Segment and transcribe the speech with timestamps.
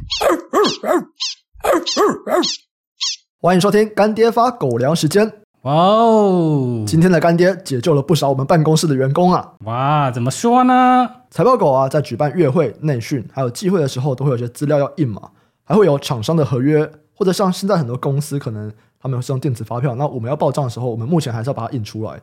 [3.40, 5.32] 欢迎收听干爹发狗粮时间。
[5.62, 6.84] 哇哦！
[6.86, 9.52] 今天的干爹解救了不少我们办公室的员工啊！
[9.64, 11.10] 哇，怎么说呢？
[11.30, 15.30] 财报狗啊，在举办月会、内训还有季会的时候，都会有些资料要印嘛，
[15.64, 22.18] 还会有厂商的合约，或者像现在很多公司可能他们是用电子发票，那我们要报账的时候，我们目前还是要把它印出来。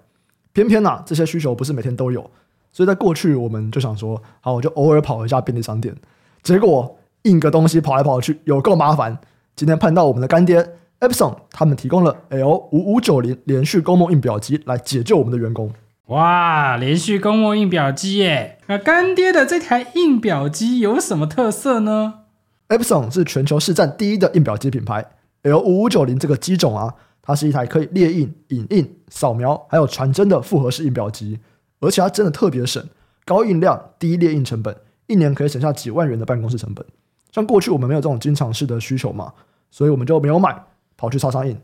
[0.52, 2.22] 偏偏啊，这些需求不是每天都有，
[2.72, 5.96] 所以在过去我们就想说，好，我就偶尔跑一下便利商店，
[6.42, 6.98] 结果
[7.28, 9.18] 印个东西跑来跑去，有够麻烦。
[9.56, 10.68] 今天碰到我们的干爹
[11.00, 15.72] Epson，他们提供了 L 五五九零连续供墨印表机来解救我们的员工。
[16.06, 18.60] 哇，连续供墨印表机耶！
[18.68, 22.22] 那干爹的这台印表机有什么特色呢
[22.70, 25.06] ？Epson 是全球市占第一的印表机品牌。
[25.44, 31.40] L 五五九零这个机种啊，它是一台可以列印、影印、扫描还有传真的复合式印表机，
[31.80, 32.82] 而且它真的特别省，
[33.26, 34.76] 高印量、低列印成本，
[35.08, 36.86] 一年可以省下几万元的办公室成本。
[37.38, 39.32] 像过去我们没有这种经常式的需求嘛。
[39.70, 40.64] 所以我们就没有买，
[40.96, 41.56] 跑去超商印。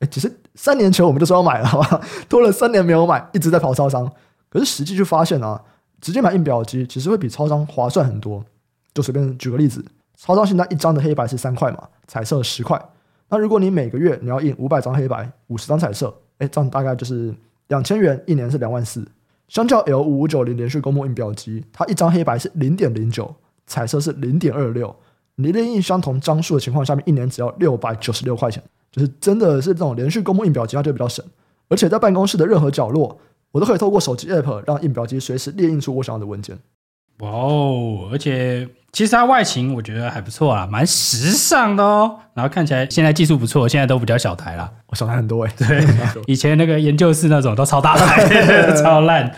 [0.00, 2.00] 哎，其实三年前我们就说要买了，好吧？
[2.28, 4.12] 拖了三年没有买，一直在跑超商。
[4.50, 5.62] 可是实际就发现啊，
[6.00, 8.44] 直接买印表机其实会比超商划算很多。
[8.92, 9.82] 就随便举个例子，
[10.16, 12.78] 超商现在一张的黑白是三块嘛，彩色十块。
[13.28, 17.34] 那如果你每个月你要印五百张黑白，五十张彩色，哎，这样大概就是
[17.68, 19.06] 两千元，一年是两万四。
[19.48, 23.34] 相较 L 五五九零连续供墨印表机，它一张黑白是零点零九，
[23.66, 24.94] 彩色是零点二六。
[25.36, 31.24] 你列印相同张数的情况下面，一年只要六百九十六块钱，就是真的是这种连续公布印表机，它就比较省。
[31.68, 33.18] 而且在办公室的任何角落，
[33.52, 36.58] 我都可以透过手机 App 让印表机随时列印出我想要的文件。
[37.18, 38.08] 哇哦！
[38.12, 42.18] 而且其实它外形我觉得还不错啊，蛮时尚的哦。
[42.34, 44.70] 然后看起来现在技术不错，现在都比较小台啦。
[44.86, 45.52] 我小台很多诶。
[45.56, 45.84] 对，
[46.26, 49.30] 以前那个研究室那种都超大台， 超烂，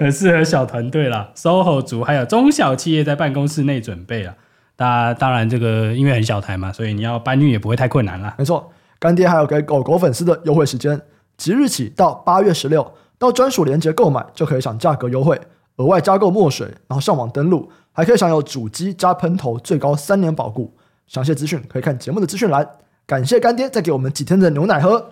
[0.00, 1.30] 很适合小团队啦。
[1.36, 4.34] SOHO 族还有中小企业在办公室内准备啊。
[4.78, 8.32] 当当然，这个因为很小台嘛，所以你要搬运也不会太困难啦。
[8.38, 11.00] 没错，干爹还有给狗狗粉丝的优惠时间，
[11.36, 15.36] 即日起到八月十六，到专属链接购买就可以享价格优惠，
[15.78, 20.72] 额外加购墨水，然后上网登录，还可以享有主机加喷头最高三年保固。
[21.08, 22.64] 详细资讯可以看节目的资讯栏。
[23.04, 25.10] 感谢干爹再给我们几天的牛奶喝。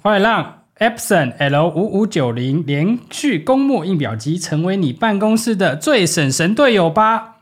[0.00, 7.38] 快让 Epson L 五五九零连续公墨印表机成为你办公室的最省神队友吧！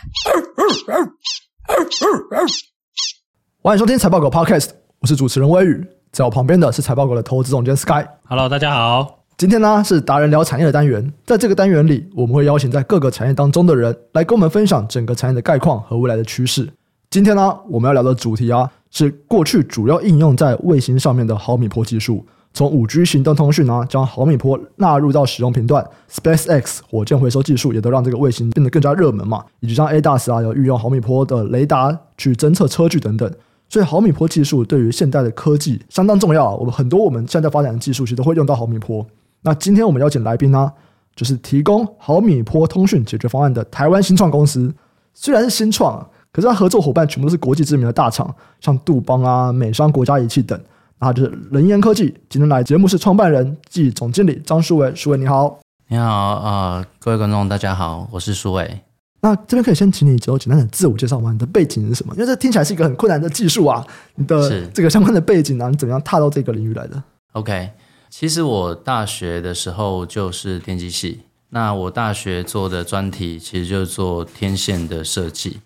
[3.62, 8.06] 欢迎收听财报狗 Podcast，我是主持人威宇，在我旁边的是财报狗的投资总监 Sky。
[8.26, 9.18] Hello，大家好。
[9.36, 16.66] 今天呢是达人聊产业的单元，在这个单元里，我们会邀请在各个产业当中的人来跟我们分享整个产业的概况和未来的趋势。
[17.10, 22.24] 今天呢，我们要聊的主题啊，是过去主要应用在卫星上面的毫米波技术。
[22.52, 29.44] 从五 G 行动通讯啊，将毫米波纳入到使用频段，SpaceX 火箭回收技术也都让这个卫星变得更加热门嘛。
[29.60, 33.32] 以及像 ADAS 啊，有运用毫米波的雷达去侦测车距等等。
[33.68, 36.56] 所以毫米波技术对于现代的科技相当重要。
[36.56, 39.06] 我们很多我们现在发展的技术其实都会用到毫米波。
[39.42, 40.72] 那今天我们邀请来宾呢，
[41.14, 44.74] 就是提供毫米波通讯解决方案的台湾新创公司。
[45.14, 50.60] 虽然是新创，可是它合作伙伴全部都是国际知名的大厂，像杜邦啊、美商、国家仪器等。
[51.00, 58.82] 啊，就是人研科技，今天来节目是创办人暨总经理张书伟，书伟你好，你好啊、呃，各位观众大家好，我是书伟。
[59.22, 61.32] 那这边可以先请你做简单的自我介绍吗？
[61.32, 62.12] 你的背景是什么？
[62.16, 63.82] 因为这听起来是一个很困难的技术啊，
[64.16, 67.70] 你的这个相关的背景啊，你怎么样踏到这个领域来的？OK，
[68.10, 75.60] 其实我大学的时候就是电机系，那我大学做的专题其实就是做天线的设计，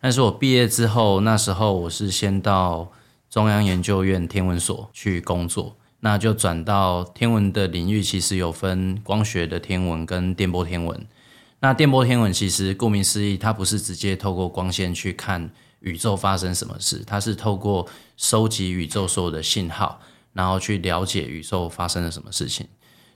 [0.00, 2.92] 但是我毕业之后，那时候我是先到。
[3.36, 8.02] 中央研究院天文所去工作，那就转到天文的领域。
[8.02, 11.06] 其实有分光学的天文跟电波天文。
[11.60, 17.86] 那电波天文其实顾名思义，它不是直接透过光线去看宇宙发生什么事，它是透过
[18.16, 20.00] 收集宇宙所有的信号，
[20.32, 22.66] 然后去了解宇宙发生了什么事情。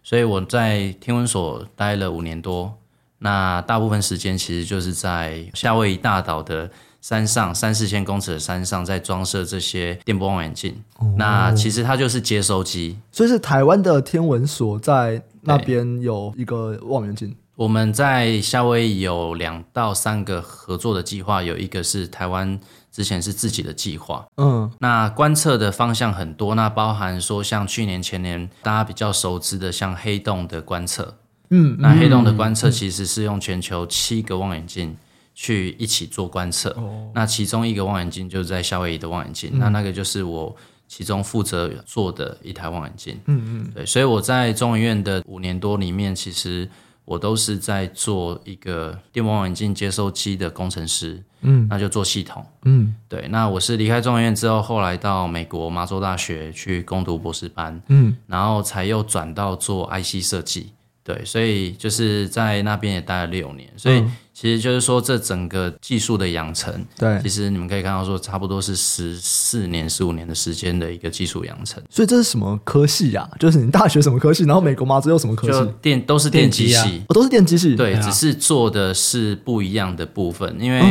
[0.02, 2.78] 所以我在天文所待了五年多，
[3.20, 6.70] 那大部分时间其实就是在夏威夷大岛的。
[7.00, 10.74] 山上三四千公尺的山上，在装设这些电波望远镜。
[10.98, 17.34] 哦、那其实它就是接收机，所以是台湾的天文所在那边有一个望远镜。
[17.56, 22.58] 我们在夏威夷有两到三个合作的计划，有一个是台湾
[22.90, 24.26] 之前是自己的计划。
[24.38, 31.16] 嗯，那观测的方向很多，那包含说像去年前年大家比较熟知的像黑洞的观测。
[31.50, 34.96] 嗯，那黑洞的观测其实是用全球七个望远镜。
[35.42, 40.54] 去一起做观测，哦、那其中一个望远镜就是在夏威夷的望远镜，嗯、那那个就是我
[40.86, 43.18] 其中负责做的一台望远镜。
[43.24, 46.68] 嗯嗯，对，所以我在中研院的五年多里面，其实
[47.06, 53.26] 我都是在做一个电波望远镜接收机的工程师，嗯，那就做系统，嗯，对。
[53.28, 60.74] 那我是离开中研院之后，后来到美国麻州大学去攻读博士班，嗯，然后才又转到做 IC 设计，
[61.14, 61.24] 对。
[61.24, 64.00] 所以就是在那边也待了六年，所以。
[64.00, 71.82] 嗯其实就是说，这整个技术的养成，对，其实你们可以看到说，差不多是十四年、十五年的时间的一个技术养成。
[71.90, 73.36] 所以这是什么科系呀、啊？
[73.38, 75.52] 就是你大学什么科系，然后美国麻州有什么科系？
[75.52, 77.76] 就电都是电机系，我、啊哦、都是电机系。
[77.76, 80.56] 对，只是做的是不一样的部分。
[80.58, 80.82] 因为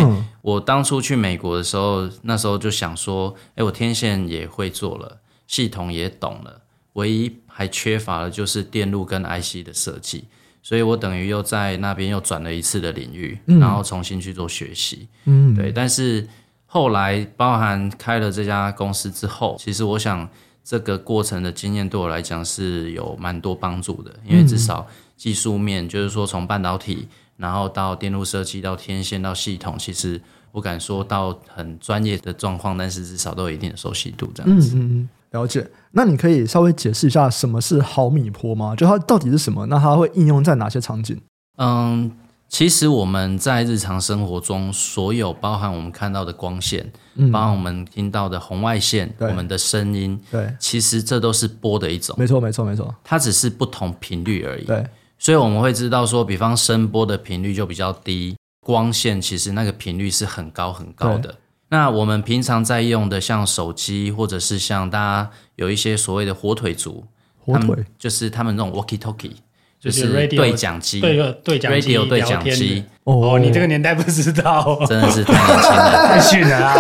[0.44, 5.18] 我当初去美国的时候，那时候就想说，哎，我天线也会做了，
[5.48, 6.62] 系统也懂了，
[6.94, 10.24] 唯一还缺乏的就是电路跟 IC 的设计。
[10.64, 15.10] 所以我等于又在那边又转了一次的领域，嗯、然后重新去做学习。
[15.26, 15.74] 嗯，对。
[15.74, 16.26] 但是
[16.66, 20.26] 后来包含开了这家公司之后，其实我想
[20.64, 30.22] 这个过程的经验对我来讲是有蛮多帮助的，因为至少技术面就是说从半导体，然后到电路设计，到天线，到系统，其实
[30.52, 34.76] 我敢说到很专业的状况，但是至少都有一定的熟悉度这样子。
[34.76, 38.76] 嗯嗯了解，那你可以稍微解释一下什么是毫米波吗？
[38.76, 39.66] 就它到底是什么？
[39.68, 41.20] 那它会应用在哪些场景？
[41.58, 42.12] 嗯，
[42.48, 52.16] 其实我们在日常生活中，所有包含我们看到的光线，嗯，包含我们听到的红外线，我们的声音，对，其实这都是波的一种。
[52.18, 54.66] 没错，没错，没错，它只是不同频率而已。
[54.66, 54.84] 对，
[55.20, 58.36] 所以我们会知道说，比方声波的频率就比较低，
[58.66, 61.36] 光线其实那个频率是很高很高的。
[61.70, 67.04] 那我们平常在用的，像手机，或者是像大家有一些所谓的火腿族，
[67.46, 69.34] 火腿就是他们那种 walkie talkie，
[69.80, 72.84] 就是对讲机，对对讲机，radio 对讲机。
[73.04, 76.76] 哦，你这个年代不知道，真的是太年轻了，太逊了啊！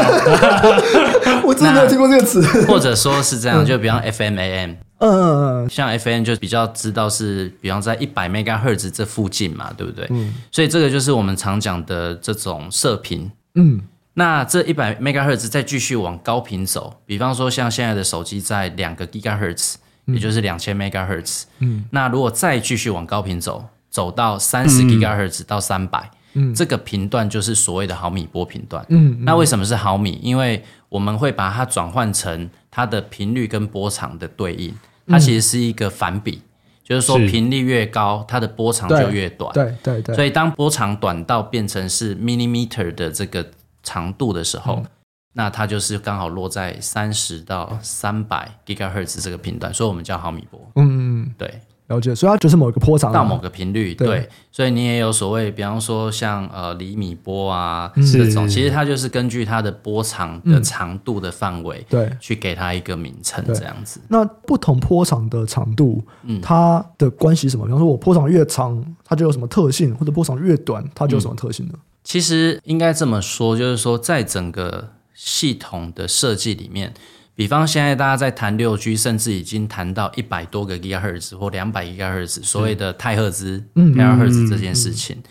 [1.43, 2.41] 我真的没有听过这个词。
[2.65, 10.07] 或者说是这样，就比方 FM、AM，嗯嗯嗯，像 FM 就比较知道是，比方在一百 megahertz 这附近嘛，对不对？
[10.09, 13.81] 嗯，所以这个就是我们常讲的这种射频，嗯。
[14.19, 19.75] 那这一百 megahertz 再继续往高频走，比方说像现在的手机在两个 gigahertz，
[20.07, 21.43] 嗯，也就是两千 megahertz。
[21.59, 28.85] 嗯，那如果再继续往高频走，走到三十 gigahertz 到三百，嗯，这个频段就是所谓的毫米波频段。
[28.89, 30.19] 嗯，那为什么是毫米？
[30.21, 34.75] 因为我们会把它转换成它的频率跟波长的对应，
[35.07, 36.41] 它其实是一个反比，
[36.83, 39.53] 就是说频率越高，它的波长就越短。
[39.53, 40.13] 对对对。
[40.13, 43.49] 所以当波长短到变成是 millimeter 的这个。
[43.89, 44.85] 长度的时候，嗯、
[45.33, 50.59] 那它就是刚好落在三十到三百 gigahertz 这个频段，所以我们叫毫米波。
[50.75, 52.13] 嗯嗯，对，了解。
[52.13, 54.29] 所以它就是某一个波长到某个频率，对，对。
[54.51, 63.99] 所以你也有所谓，比方说像呃厘米波啊、嗯、这种，其实它就是根据它的波长的长度的范围，对、嗯，去给它一个名称这样子。
[64.07, 67.65] 那不同波长的长度，嗯，它的关系是什么？
[67.65, 71.73] 比方说我波长越长，它就有什么特性，或者波长越短，它就有什么特性呢？
[71.75, 76.91] 嗯其实应该这么说，就是说，在整个系统的设计里面，
[77.35, 83.63] 比方现在大家在谈六 G，甚至已经谈到一百多个 GHz 或两百 GHz，所谓的太赫兹、
[83.95, 85.21] 兆赫兹这件事情。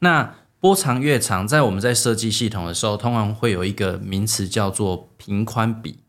[0.00, 6.00] 那波长越长，在我们在设计系统的时候，通常会有一个名词叫做频宽比。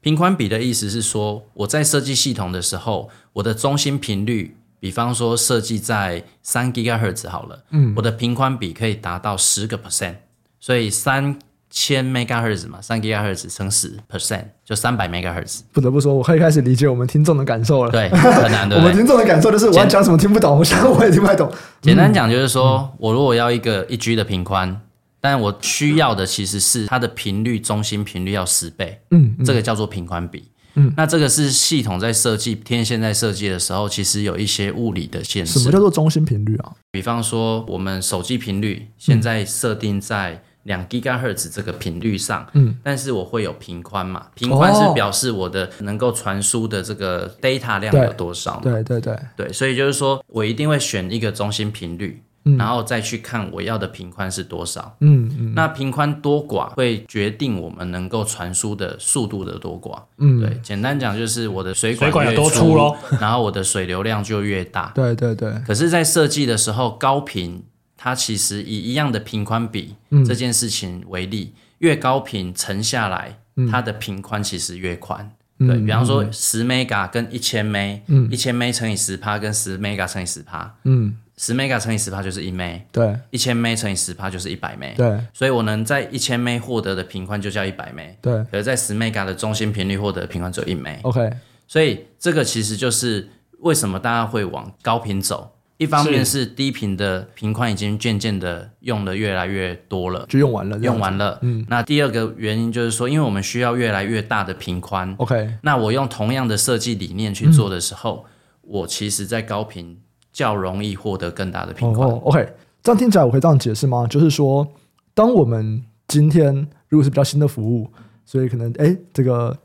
[0.00, 4.56] 频宽比的意思是说，我在设计系统的时候，我的中心频率。
[4.84, 10.16] 比方说设计在三 GHz 好了，嗯，我的频宽比可以达到十个 percent，
[10.60, 11.38] 所以三
[11.70, 15.60] 千 MHz 嘛，三 GHz 乘十 percent 就三百 MHz。
[15.72, 17.90] 不得不说，我可以开始理解我们听众的感受了。
[17.90, 18.76] 对，很难 的。
[18.76, 21.50] 我们听众的感受就是我要讲什么听不懂，我想我也听不太懂。
[21.80, 24.82] 简单讲就是说，嗯、我如果要一个一 G 的频宽，
[25.18, 30.50] 但我需要的其实是它的频率中心频率要十倍，嗯，嗯，这个叫做频宽比。
[30.74, 35.58] 嗯，那这个是系统在设计天线在设计的时候，其实有一些物理的限制。
[35.58, 36.72] 什么叫做中心频率啊？
[36.90, 44.26] 比方说，我们手机频率现在设定在两 GHz 这个频率上，嗯，但是我会有频宽嘛？
[44.34, 48.60] 频宽是表示我的能够传输的这个 data 量有多少？
[48.62, 52.22] 对对对对，所以就是说我一定会选一个中心频率。
[52.58, 62.96] 然后再去看我要的频宽是多少，嗯嗯，那频宽多寡会决定我们能够传输的速度的多寡，嗯，对，简单讲就是我的水管有多粗，咯。
[63.20, 65.52] 然后我的水流量就越大， 对对对。
[65.66, 67.62] 可是，在设计的时候，高频
[67.96, 69.94] 它其实以一样的频宽比
[70.26, 73.38] 这件事情为例，越高频沉下来，
[73.70, 81.16] 它的频宽其实越宽，对，比方说十 mega 跟一千 mega，一千 mega 乘以十帕跟十 mega 乘以十帕，嗯。
[81.36, 90.96] 十 mega 乘以十帕就是一 m 对，一千 m 乘以十帕就是一百 m 对，所以我能在一千 m 获得的频宽就叫一百 m 对，可是在十 mega 的中心频率获得的频宽只有一 m
[91.02, 91.30] OK，
[91.66, 93.28] 所以这个其实就是
[93.60, 96.46] 为什么大家会往高频走，一方面是。
[96.46, 101.38] 低频的频宽已经渐渐的用的越来越多了，就用完了，用完了。
[101.42, 105.12] 嗯，那第二个原因就是说，因为我们需要越来越大的频宽。
[105.18, 108.30] OK，那我用同样的设计理念去做的时候，嗯、
[108.62, 109.98] 我其实在高频
[110.34, 112.06] 较容易获得更大的频宽。
[112.06, 112.20] 哦。
[112.24, 112.46] OK，
[112.82, 114.06] 这样听起来我可以这样解释吗？
[114.06, 114.68] 就是说，
[115.14, 116.54] 当我们今天
[116.90, 117.88] 如果是比较新的服务，
[118.26, 119.56] 所以可能哎这个。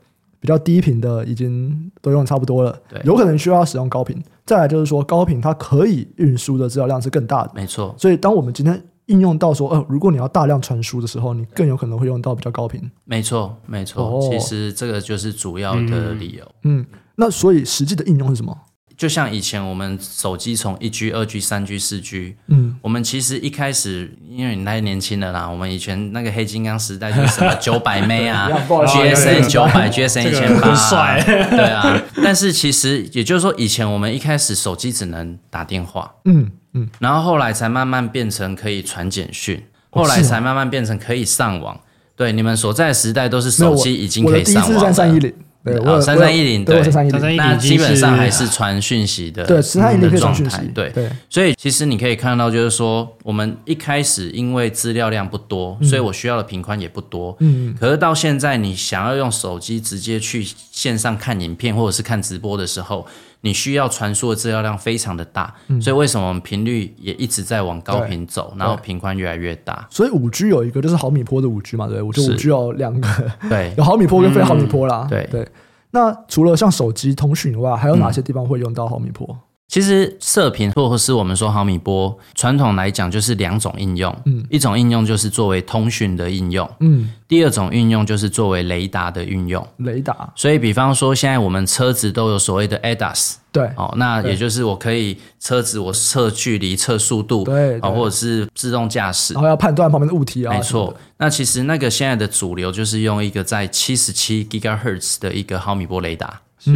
[0.42, 4.18] 比较低频的已经都用差不多了，对，有可能需要使用高频。
[4.46, 7.94] 再来就是说，高频它可以运输的资料量是更大的，没错。
[7.98, 12.90] 所以当我们今天应用到说，呃，如果你要大量传输的时候，你更有可能会用到比较高频。
[13.04, 14.02] 没错，没错。
[14.02, 16.44] 哦，其实这个就是主要的理由。
[16.62, 16.86] 嗯，嗯，
[17.16, 18.56] 那所以实际的应用是什么？
[19.00, 31.98] 就像以前我们手机从一 G、二 G、三 G、四 G，嗯，我们其实一开始因为你太年轻了啦，我们以前那个黑金刚时代就是什么 九百 M 啊，GSM 九百、GSM 一千八，帅， 对啊。
[32.22, 41.80] 但是其实也就是说，以前我们一开始手机只能打电话，嗯嗯，然后后来才慢慢变成可以传简讯，后来才慢慢变成可以上网。
[42.14, 45.32] 对，你们所在的时代都是手机已经可以上网了。
[45.62, 51.10] 对，我，三三一零，对，三三一零，那基本上还是传讯息的，对，三三一零可以传讯息，对对。
[51.28, 57.74] 所以其实你可以看到，就是说，我们一开始因为资料量不多，所以我需要的频宽也不多，嗯。
[57.78, 63.06] 可是到现在，你想要用手机直接去线上看影片或者是看直播的时候，
[63.42, 69.86] 你需要传输的资料量非常的大，嗯、所以为什么我们频率也一直在往高频走，然后频宽越来越大？
[69.90, 73.08] 所以五 G 有一个就是毫米波的五 G 嘛，对，我觉得五 G 有两个，
[73.48, 75.28] 对，有毫米波跟非毫米波啦，嗯、对。
[75.30, 75.48] 对。
[75.92, 79.26] 那除了像手机通讯以外，还有哪些地方会用到毫米波？
[79.28, 79.38] 嗯、
[79.70, 87.12] 其实射频或者是我们说毫米波，传统来讲就是两种应用，嗯，一种应用就是作为通讯的应用，嗯。
[87.28, 90.32] 第二种运用就是作为雷达的运用，雷达。
[90.34, 100.52] 所以，比方说，现在我们车子都有所谓的 ADAS，对，哦，那也就是我可以车子我测距离、测速度，对，哦，或者是自动驾驶，然后要判断旁边的物体啊。
[100.52, 100.92] 没错。
[101.18, 106.70] 那其实那个现在的主流就是用一个在七十七 GHz 的一个毫米波雷达，是，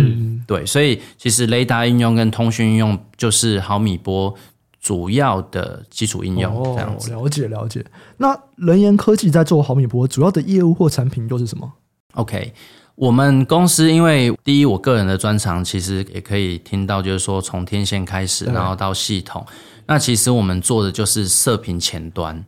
[0.46, 0.66] 对。
[0.66, 4.34] 所以，其实雷达应用跟通讯应用就是毫米波。
[4.80, 7.10] 主要的基础应用这样子。
[7.14, 7.82] 哦，了解了解。
[8.18, 11.72] 那人研科技在做毫米波主要的业务或产品又是什么
[12.12, 12.52] ？OK，
[12.94, 19.46] 我们公司因为第一，我个人的专长其实也可以听到，就是说从天线开始，然后到系统。
[19.86, 22.44] 那其实我们做的就是射频前端。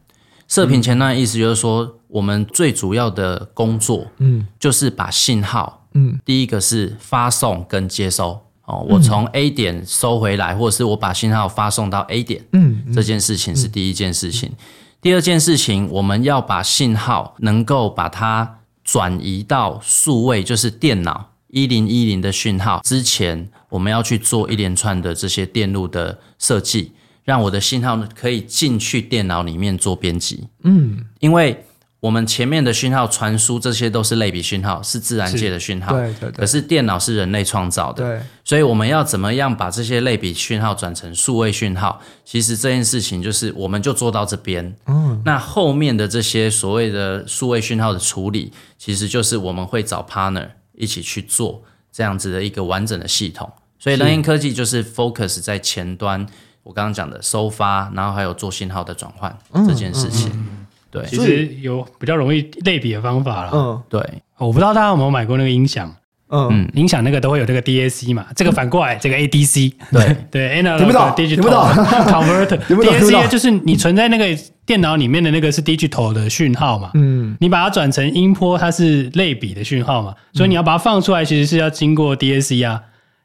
[0.46, 8.38] 射频前端的意思就是说，我们最主要的工作，嗯，就是把信号，嗯，第一个是发送跟接收。
[8.66, 14.50] 哦，我从 A 点收回来，或者是我把信号发送到 A 点，嗯，这件事情是第一件事情。
[15.00, 26.90] 第二件事情，我们要把信号能够把它转移到数位，就是电脑一零一零的讯号之前，我们要去做一连串的这些电路的设计，
[27.22, 30.48] 让我的信号可以进去电脑里面做编辑。
[30.64, 31.64] 嗯，因为。
[32.06, 35.92] 我们前面的讯号传输，这些都是类比讯号，是自然界的讯号。
[35.92, 36.32] 对对对。
[36.32, 38.04] 可是电脑是人类创造的。
[38.04, 38.22] 对。
[38.44, 42.00] 所以我们要怎么样把这些类比讯号转成数位讯号？
[42.24, 44.72] 其实这件事情就是，我们就做到这边。
[44.86, 45.20] 嗯。
[45.24, 51.60] 那后面的这些所谓的数位讯号的处理，其实就是我们会找 partner 一起去做
[51.90, 53.50] 这样子的一个完整的系统。
[53.80, 56.24] 所以仁研科技就是 focus 在前端，
[56.62, 59.36] 我刚刚讲的收发，然后还有做信号的转换
[59.66, 60.28] 这件事情。
[60.28, 60.65] 嗯嗯嗯
[61.00, 63.50] 对，其实有比较容易类比的方法了。
[63.52, 64.00] 嗯，对，
[64.38, 65.94] 我不知道大家有没有买过那个音响。
[66.28, 69.72] 嗯，音响那个都会有这个 DAC 嘛，这个反过来这个 ADC。
[69.92, 70.16] 对。
[70.28, 71.72] 对，Analog 听不到，Digital
[72.10, 76.90] Converter，DAC 就是你存在那个电脑里面的那个是 Digital 的讯号嘛。
[76.94, 82.82] 嗯，你把它转成音波，它是类比的讯号嘛，所以你要把它放出来，其实是要经过 DAC 啊，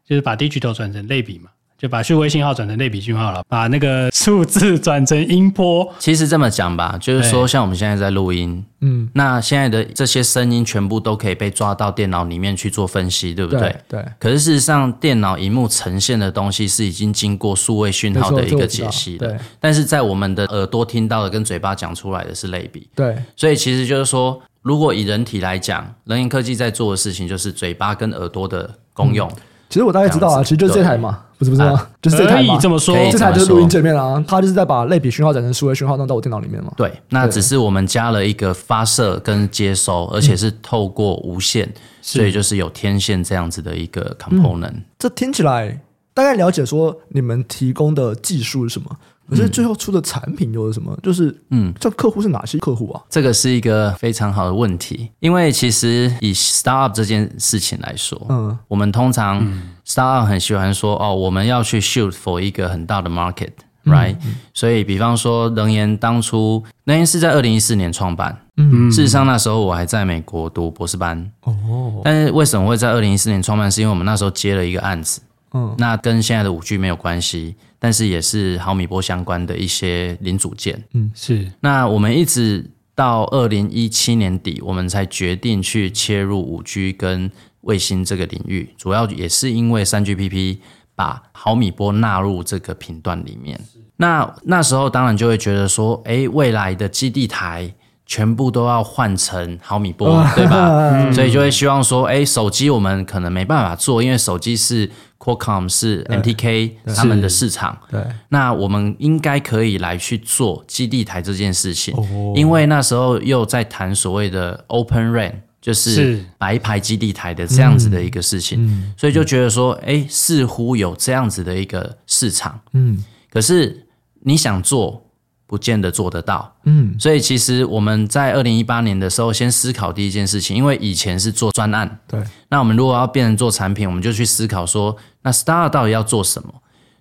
[0.07, 1.49] 就是把 Digital 转成类比嘛。
[1.81, 5.91] 就把数位信号转成类比讯号了，把那个数字转成音波。
[5.97, 13.75] 其实这么讲吧，就是说像我们现在在录音，嗯，那现在的这些声音全部都可以被抓到电脑里面去做分析，对不对？
[13.87, 13.99] 对。
[13.99, 19.29] 对，可是事实上，电脑荧幕呈现的东西是已经经过数位讯号的一个解析的。
[19.29, 19.37] 对。
[19.59, 22.87] 但是在我们的耳朵听到的跟嘴巴讲出来的是类比。
[22.93, 23.17] 对。
[23.35, 29.27] 所以其实就是说，如果以人体来讲，仁研科技在做的事情就是嘴巴跟耳朵的功用。
[29.27, 31.89] 嗯其实我大概知道啊，其实就是这台嘛，不是不是啊？
[31.99, 32.55] 就是这台嘛。
[32.59, 36.71] 这么说，这台就是录音界面啊，它就是在把类比讯号转成数位讯号弄到我电脑里面嘛。
[36.77, 41.67] 对，那只是我们加了一个发射跟接收，而且是透过无线，
[42.01, 44.83] 所以就是有天线这样子的一个 component。
[44.99, 45.81] 这听起来
[46.13, 48.95] 大概了解说你们提供的技术是什么？
[49.31, 50.95] 可是最后出的产品又是什么？
[51.01, 53.01] 就是嗯，这客户是哪些客户啊？
[53.09, 59.41] 这个是一个非常好的问题，因为其实以 startup 这件事情来说，嗯，我们通常
[59.87, 64.17] startup 很喜欢说哦，我们要去 shoot for 一个很大的 market，right？
[64.25, 73.71] 嗯，所以比方说，能源当初能源是在二零一四年创办，嗯，事实上那时候我还在美国读博士班，哦，但是为什么会在二零一四年创办？
[73.71, 75.21] 是因为我们那时候接了一个案子。
[75.53, 80.83] 嗯，那跟现在的五 G 没有关系，但是也是毫米波相关的一些零组件。
[80.93, 81.51] 嗯，是。
[81.59, 82.65] 那我们一直
[82.95, 87.29] 到二零一七年底，我们才决定去切入五 G 跟
[87.61, 90.57] 卫星这个领域，主要也是因为三 GPP
[90.95, 93.59] 把毫米波纳入这个频段里面。
[93.97, 97.73] 那那时候当然就会觉得说，哎，未来的基地台。
[98.03, 100.89] 全部都要换成毫米波， 对吧？
[100.91, 104.91] 嗯、所以就会希望说，哎，手机我们可能没办法做，因为手机是
[105.21, 107.77] Qualcomm 是 MTK 他们的市场。
[107.91, 122.59] 对，那我们应该可以来去做基地台这件事情，哦、因为那时候又在谈所谓的 Open RAN，就是白牌基地台的这样子的一个事情，嗯、所以就觉得说，哎，似乎有这样子的一个市场。
[122.73, 123.85] 嗯，可是
[124.21, 125.05] 你想做。
[125.51, 136.53] 不见得做得到，嗯，所以其实我们在二零一八年的时候，先思考第一件事情，因为以前是做专案，对，那我们如果要变成做产品，我们就去思考说，那 Startup 到底要做什么？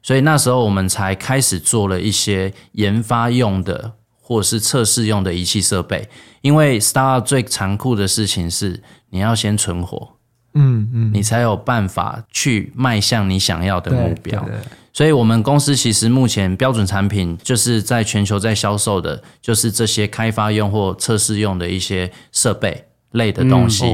[0.03, 6.09] 所以那时候我们才开始做了一些研发用的或是测试用的仪器设备，
[6.41, 10.17] 因为 Startup 最残酷的事情是你要先存活，
[10.55, 14.47] 嗯嗯，你才有办法去迈向你想要的目标。
[14.93, 23.85] 所以，我们公司其实目前标准产品就是在全球在销售的，就是这些开发用或测试用的一些设备类的东西。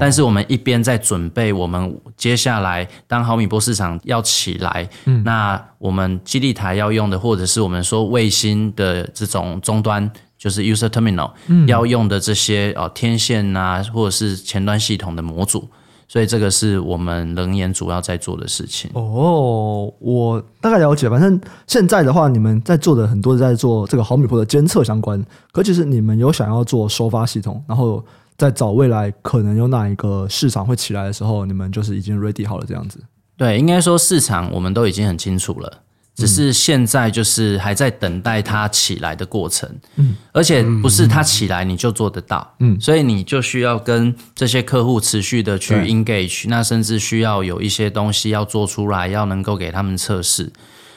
[0.00, 4.88] 但是，我们一边在准备，我们接下来当毫米波市场要起来，
[5.24, 11.30] 那我们基地台要用的，或者是我们说卫星的这种终端，就是 user terminal
[11.66, 15.68] 要用的这些哦天线啊，或者是前端系统的模组。
[16.06, 18.90] 所以这个是我们能言主要在做的事情。
[18.92, 21.08] 哦，我大概了解。
[21.08, 25.20] 反正现在的话，你们在做的很多在做这个毫米波的监测相关。
[25.50, 28.04] 可其实你们有想要做收发系统，然后
[28.36, 32.98] 在找未来可能有哪一个市场会起来的时候，你们就是已经 ready 好了这样子。
[33.36, 35.80] 对，应该说市场我们都已经很清楚了。
[36.16, 50.52] 只是现在就是还在等待它起来的过程，嗯，而且不是它起来你就做得到，嗯，所以你就需要跟这些客户持续的去 engage，那甚至需要有一些东西要做出来，要能够给他们测试。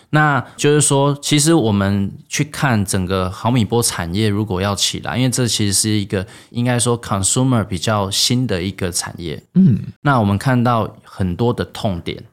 [0.10, 12.24] 那就是说，其实我们去看整个毫米波产业，如果要起来，因为这其实是一个应该说 consumer 比较新的一个产业，嗯，那我们看到很多的痛点，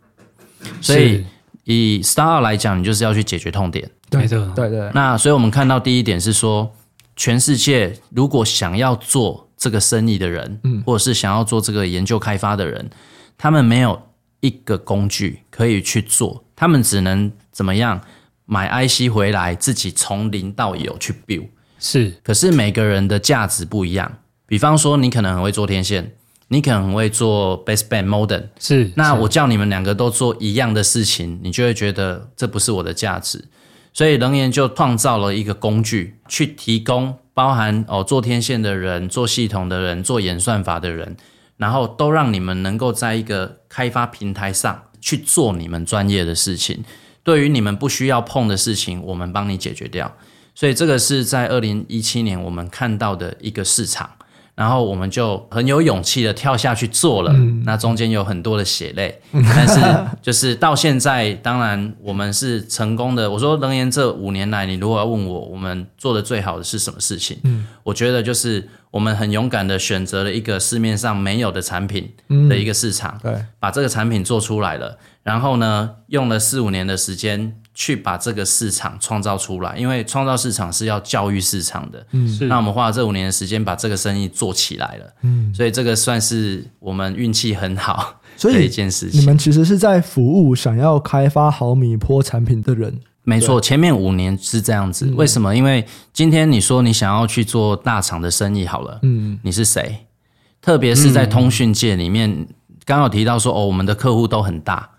[0.81, 1.25] 所以。
[1.67, 3.91] 以 Startup 来讲，你就是要去解决痛点。
[4.11, 4.91] 对的，对对。
[4.93, 6.71] 那所以我们看到第一点是说，
[7.17, 12.91] 全世界如果想要做这个生意的人，嗯，或者是想要做这个研究开发的人，
[13.39, 13.99] 他们没有
[14.41, 18.01] 一个工具可以去做，他们只能怎么样
[18.47, 21.49] 买 IC 回来，自己从零到有去 build。
[21.79, 24.19] 是，可是每个人的价值不一样。
[24.47, 26.15] 比方说，你可能很会做天线。
[26.49, 28.93] 你可能会做 baseband modem，是。
[28.97, 33.43] 那我叫你们两个都做一样的事情，你就会觉得这不是我的价值。
[33.95, 41.17] 所以能源就创造了一个工具，去提供包含哦做天线的人、做系统的人、做演算法的人，
[41.57, 46.83] 然后都让你们能够在一个开发平台上去做你们专业的事情。
[47.23, 50.11] 对于你们不需要碰的事情，我们帮你解决掉。
[50.55, 54.09] 所以这个是在二零一七年我们看到的一个市场。
[54.55, 59.81] 然后我们就很有勇气的跳下去做了，嗯、那中间有很多的血泪，但是
[60.23, 63.29] 就是到现在，当然我们是成功的。
[63.29, 67.37] 我说能言这五年来，你如果要问我，我们做的最好的是什么事情？
[67.43, 72.13] 嗯，我觉得就是我们很勇敢的选择了一个市面上没有的产品
[72.49, 77.57] 的一个市场，嗯、对，把这个产品做出来了，然后呢，用了四五年的时间。
[77.75, 82.07] 去把这个市场创造出来，因为创造市场是要教育市场的。
[82.13, 82.47] 嗯，是。
[82.47, 85.13] 那我们花了这五年的时间把这个生意做起来了。
[85.23, 89.21] 嗯，所以这个算是我们运气很好的一件事情。
[89.21, 92.97] 你们其实是在服务想要开发毫米波产品的人。
[93.25, 95.11] 没错，前面五年是这样子。
[95.17, 95.57] 为什么？
[95.57, 100.07] 因为今天你说你想要去做大厂的生意好了，嗯，你是谁？
[100.61, 102.47] 特别是在通讯界里面，
[102.85, 104.91] 刚好提到说哦，我们的客户都很大。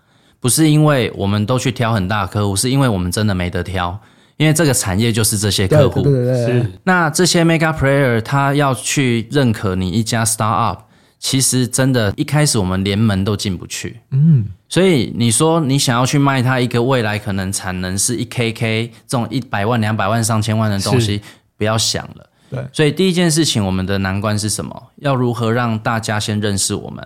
[0.46, 3.98] 不是因为我们都去挑很大的客户，是因为我们真的没得挑，
[4.36, 6.02] 因为这个产业就是这些客户。
[6.02, 6.72] 对对对，是。
[6.84, 10.78] 那这些 mega player 他要去认可你一家 startup，
[11.18, 13.98] 其实真的，一开始我们连门都进不去。
[14.12, 14.46] 嗯。
[14.68, 21.20] 所以你说你想要去卖他一个未来可能产能是一 KK 这种一百万、两百万、上千万的东西，
[21.58, 22.30] 不要想了。
[22.48, 24.80] 对，所以第一件事情，我们的难关是什么？
[24.98, 27.04] 要如何让大家先认识我们，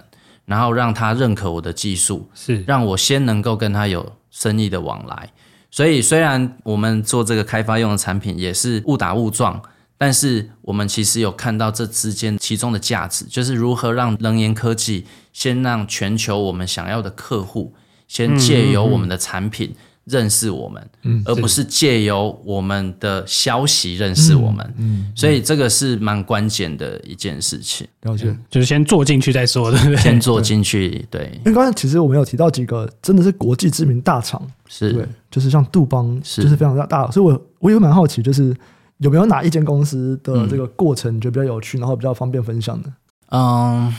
[0.51, 5.31] 然后让他认可我的技术，是让我先能够跟他有生意的往来。
[5.71, 9.63] 所以虽然我们做这个开发用的产品也是误打误撞。
[10.03, 17.75] 但是我们其实有看到这之间其中的价值，就是如何让能研科技先让全球我们想要的客户
[18.09, 19.75] 先借由我们的产品
[20.11, 27.87] 认识我们，嗯，而不是借由我们的消息认识我们，嗯，所以这个是蛮关键的一件事情。
[28.03, 29.97] 了解，就是先做进去再说，对不对？
[29.97, 31.31] 先做进去，对。
[31.45, 38.55] 因为刚才其实我们有提到几个真的是国际知名大厂，是对，就是像杜邦，就是非常大大，所以我我也蛮好奇，就是。
[39.01, 42.93] 有没有哪一间公司的这个过程你觉得比较有趣，嗯、然后比较方便分享的？
[43.31, 43.91] 嗯，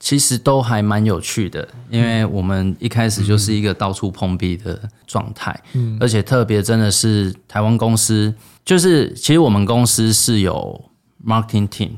[0.00, 8.34] 其实都还蛮有趣的，因为我们一开始就是一个到处碰壁的状态，嗯，而且特别真的是台湾公司，
[8.64, 10.90] 就是其实我们公司是有
[11.22, 11.90] marketing team，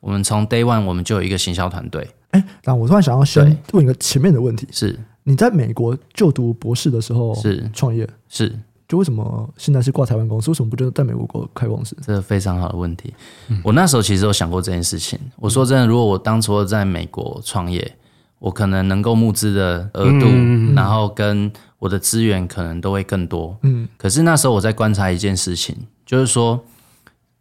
[0.00, 2.06] 我们从 day one 我们就有一个行销团队。
[2.30, 4.98] 哎，那我突然想要先问一个前面的问题：是。
[5.22, 7.70] 你在美国就读博士的时候是。
[7.72, 8.06] 创业？
[8.28, 8.52] 是？
[8.86, 10.50] 就为什么现在是挂台湾公司？
[10.50, 11.96] 为什么不就在美国开公司？
[12.02, 13.14] 这是非常好的问题。
[13.62, 15.18] 我那时候其实有想过这件事情。
[15.36, 17.96] 我说真的，如果我当初在美国创业，
[18.38, 20.26] 我可能能够募资的额度，
[20.74, 23.56] 然后跟我的资源可能都会更多。
[23.62, 23.88] 嗯。
[23.96, 26.62] 可是那时候我在观察一件事情，就是说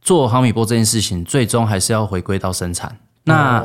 [0.01, 2.97] 做毫米波这件事情，最终还是要回归到生产。
[3.25, 3.63] 那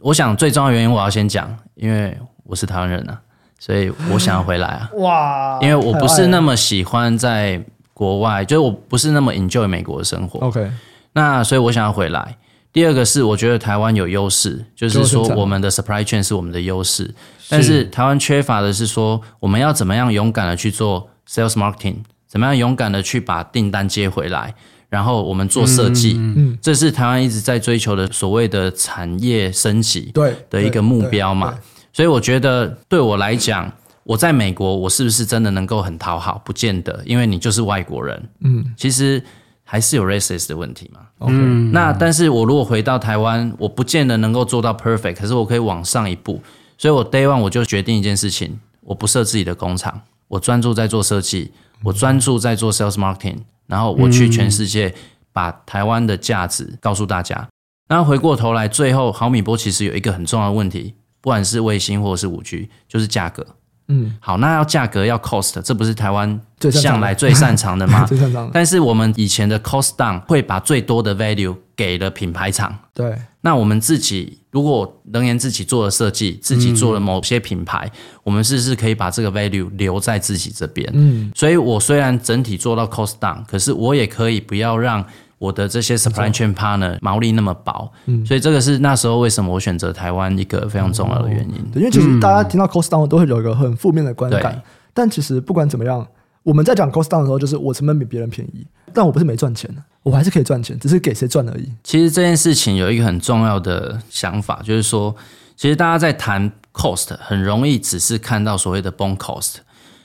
[0.00, 3.20] 我想最重要的原因，我要先讲，因为我是台湾人啊。
[3.58, 4.90] 所以我想要回来啊！
[4.98, 7.62] 哇，因为我不是那么喜欢在
[7.94, 10.40] 国外，就是我不是那么 enjoy 美国的生活。
[10.40, 10.70] OK，
[11.14, 12.36] 那所以我想要回来。
[12.72, 17.14] 第二个是，我觉得台湾有优势，就是说我们的 supply chain 是我们的优势，
[17.48, 21.96] 但是台湾缺乏的是说我们要怎么样勇敢的去做 sales marketing，
[22.28, 24.54] 怎么样勇敢的去把订单接回来，
[24.90, 31.54] 然后我们做设计，嗯，这是台湾一直在追求的所谓的产业升级对的一个目标嘛。
[31.96, 33.72] 所以我觉得对我来讲，
[34.04, 36.38] 我在美国，我是不是真的能够很讨好？
[36.44, 38.28] 不见得，因为你就是外国人。
[38.40, 39.24] 嗯，其实
[39.64, 41.00] 还是有 racist 的问题嘛。
[41.20, 46.38] 嗯，那但是我如果回到台湾，我不见得能够做到 perfect，可是我可以往上一步。
[46.76, 51.50] 所以我 day one 我就决定一件事情，我不设自己的工厂，我专注在做设计，
[51.82, 54.94] 我专注在做 sales marketing，然后我去全世界
[55.32, 57.48] 把台湾的价值告诉大家。
[57.88, 60.92] 那回过头来，最后毫米波其实有一个很重要的问题。
[61.26, 63.44] 不管是卫星或者是五 G，就是价格。
[63.88, 68.04] 嗯，好，那要价格要 cost，这不是台湾向来最擅长的吗？
[68.06, 68.52] 最擅长的。
[68.54, 72.78] 但是我们以前的 cost down 会把最多的 value 给了品牌厂。
[72.94, 73.12] 对。
[73.40, 80.88] 那我们自己如果能源自己做了设计，自己做了某些品牌，嗯、我们是不是可以把这个 value 留在自己这边？
[80.94, 81.32] 嗯。
[81.34, 85.04] 所以我虽然整体做到 cost down，可是我也可以不要让。
[85.38, 91.56] 我的这些 supply chain partner 毛利那么薄，嗯，所以这个是那时候为什么我选择台湾一个非常重要的原因。
[91.74, 94.62] 因为其实大家听到 cost down 都会有一个很负面的观感，
[94.94, 96.06] 但其实不管怎么样，
[96.42, 99.70] 我们在讲 cost down 的时候，就是我成本比别人便宜，但我不是没赚钱，
[100.02, 101.70] 我还是可以赚钱，只是给谁赚而已。
[101.84, 105.14] 其实这件事情有一个很重要的想法，就是说，
[105.54, 109.56] 其实大家在谈 cost 很容易只是看到所谓的 BOM cost，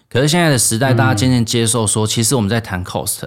[0.10, 3.22] 可是现在的时代，大家渐渐接受说，其实我们在谈 cost。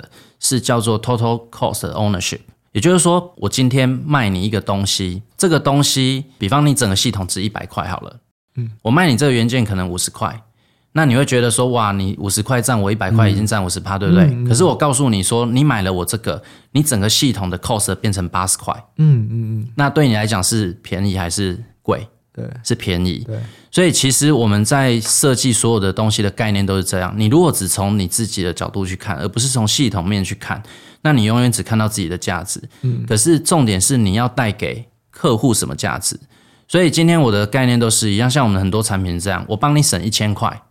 [0.44, 2.40] 是叫做 total cost ownership，
[2.72, 8.20] 也就是说，我今天卖你一个东西，这个东西，比方你整个系统值一百块好了，
[8.57, 10.42] 嗯，我卖你这个元件可能五十块，
[10.92, 14.24] 那你会觉得说，哇，你五十块占我一百块已经占五十趴，对不对？
[14.24, 22.07] 嗯嗯、可是我告诉你说，你买了我这个，你整个系统的 cost 变成八十块，嗯嗯嗯，那对你来讲是便宜还是贵？
[22.35, 23.23] 对，是便宜。
[23.25, 23.38] 对，
[23.70, 27.14] 所以其实我们在设计所有的东西的概念都是这样。
[27.16, 30.61] 你如果只从你自己的角度去看，而不是从系统面去看，
[31.03, 32.61] 那你永远只看到自己的价值。
[32.83, 36.18] 嗯，可是重点是你要带给客户什么价值。
[36.66, 40.62] 所以今天我的概念都是一样，像我们很多产品这样，我帮你省一千块，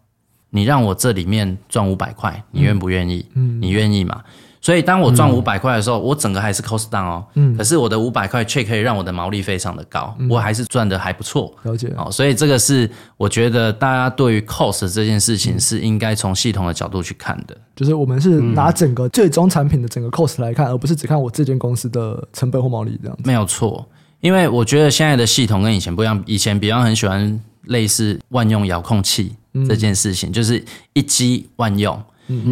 [0.49, 3.25] 你让我这里面赚五百块，你愿不愿意？
[3.35, 4.21] 嗯，你愿意吗？
[4.63, 11.93] 所以当我赚五百块的时候，嗯、我整个还是 cost down 哦，嗯，可是我的五百块却可以让我的毛利非常的高，嗯、我还是赚的还不错，了解。
[11.97, 12.09] 哦。
[12.09, 23.23] 所以这个是我觉得大家对于 cost 这件事情是应该从系统的角度去看的，就是我们是拿整个最终产品的整个 cost 来看，而不是只看我这间公司的成本或毛利这样子。
[23.25, 23.85] 没有错，
[24.21, 29.35] 因为我觉得现在的系统跟以前不一样，以前比方很喜欢类似万用遥控器
[29.67, 32.01] 这件事情，嗯、就是一机万用。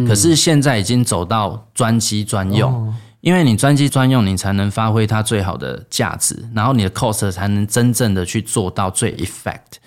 [0.06, 9.78] 可是现在已经走到专机专用，因为你专机专用，你才能发挥它最好的价值，然后你的 cost 才能真正的去做到最 effect。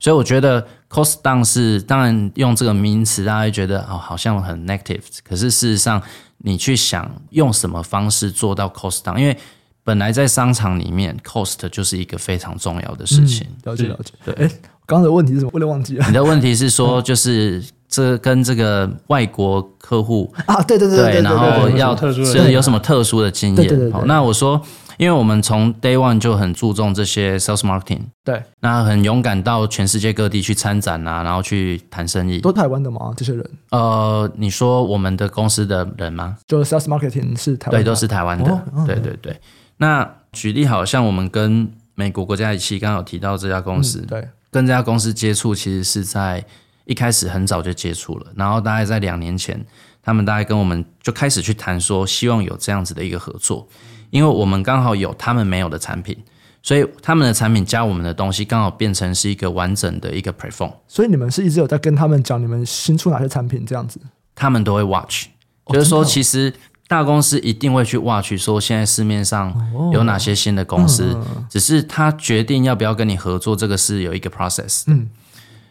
[0.00, 5.00] 所以我觉得 cost down 是当然用这个名词，大家会觉得哦，好像很 negative。
[5.22, 6.02] 可是事实上，
[6.38, 9.36] 你去想用什么方式做到 cost down，因为
[9.82, 13.46] 本来在商场里面，cost 就是一个非常重要的事情。
[13.48, 14.12] 嗯、了解了解。
[14.24, 14.50] 对，哎，
[14.84, 15.50] 刚才的问题是什么？
[15.54, 16.06] 我有点忘记了。
[16.06, 23.56] 你的问题是说，就是这跟这个外国客户啊，对对对对，然后要是有什么特殊的经验？
[23.56, 23.92] 对对对。
[23.92, 24.60] 好，那我说。
[24.96, 32.38] 因为我们从 day one 就很注重这些 sales marketing，对，那很勇敢到全世界各地去参展啊，然后去谈生意。
[32.38, 33.12] 都台湾的吗？
[33.16, 33.44] 这些人？
[33.70, 36.36] 呃，你说我们的公司的人吗？
[36.46, 38.48] 就 sales marketing 是台湾的，对，都是台湾的。
[38.48, 39.36] 哦、对对对。
[39.78, 46.44] 那举例好像我们跟美国国家仪器刚刚有提到这家公司，嗯、对，跟这家公司接触其实是在
[46.84, 49.64] 一开始很早就接触了，然后大概在两年前，
[50.02, 53.66] 他们大概跟我们就开始去谈说，希望有这样子的一个合作。
[54.10, 56.16] 因为我们刚好有他们没有的产品，
[56.62, 60.72] 所以他们的产品加我们的东西，刚好变成是一个完整的一个 platform。
[60.86, 63.98] 所以你们是一直有在跟他们讲你们新出哪些产品这样子？
[64.36, 65.26] 他们都会 watch，
[65.66, 66.52] 就是说其实
[66.86, 69.52] 大公司一定会去 watch，说现在市面上
[69.92, 71.16] 有哪些新的公司，
[71.50, 74.84] 只是他决定要不要跟你合作，这个是有一个 process。
[74.86, 75.08] 嗯，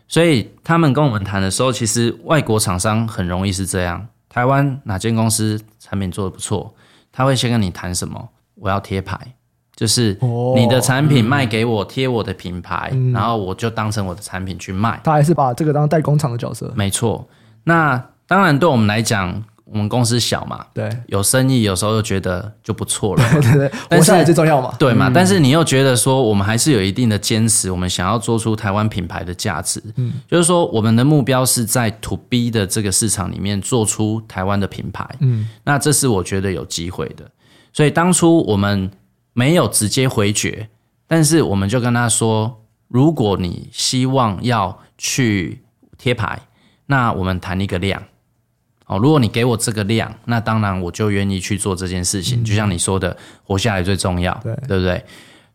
[0.07, 6.73] 所以他们跟我们谈的时候，其实外国厂商很容易是这样，台湾哪间公司产品做的不错。
[7.11, 8.29] 他会先跟你谈什么？
[8.55, 9.19] 我要贴牌，
[9.75, 10.17] 就是
[10.55, 14.99] 你的产品卖给我，贴我的品牌，然后我就当成我的产品去卖。
[15.03, 16.71] 他还是把这个当代工厂的角色。
[16.75, 17.27] 没错。
[17.63, 19.43] 那当然，对我们来讲。
[19.73, 25.09] 我们公司小嘛，对，有生意，有时候又觉得就不错了， 对对活下来最重要嘛，对嘛？
[25.09, 37.25] 嗯、但是你又觉得说，我们还是有一定的坚持，我们想要做出台湾品牌的价值，嗯，就是说我们的目标是在 To B 的这个市场里面做出台湾的品牌，嗯，那这是我觉得有机会的，
[37.73, 38.91] 所以当初我们
[39.33, 40.69] 没有直接回绝，
[41.07, 45.63] 但是我们就跟他说，如果你希望要去
[45.97, 46.39] 贴牌，
[46.85, 48.03] 那我们谈一个量。
[48.85, 52.41] 哦，如果你给我这个量，那当然我就愿意去做这件事情。
[52.41, 55.03] 嗯、就像你说的，活下来最重要，对，对不对？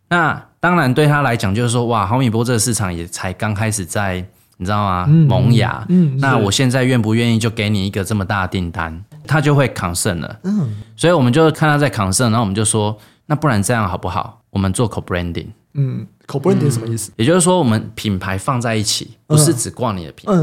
[0.08, 4.24] 那当然对他来讲，就是说，哇，毫米波这个市场也才刚开始在，
[4.56, 5.06] 你知道吗？
[5.08, 5.84] 嗯、萌芽。
[5.88, 9.04] 嗯，那我现在愿不愿意就给你一个这么大的订单？
[9.26, 10.38] 他就会 concern 了。
[10.44, 14.40] 嗯，所以我们就看他在 concern，然后我们就说，那不然这样好不好？
[14.50, 15.48] 我们做 co-branding。
[15.74, 16.06] 嗯。
[16.28, 17.10] Co-branding 什么意思？
[17.16, 20.36] 也就是说，我们品牌放在一起，不是只挂你的品牌。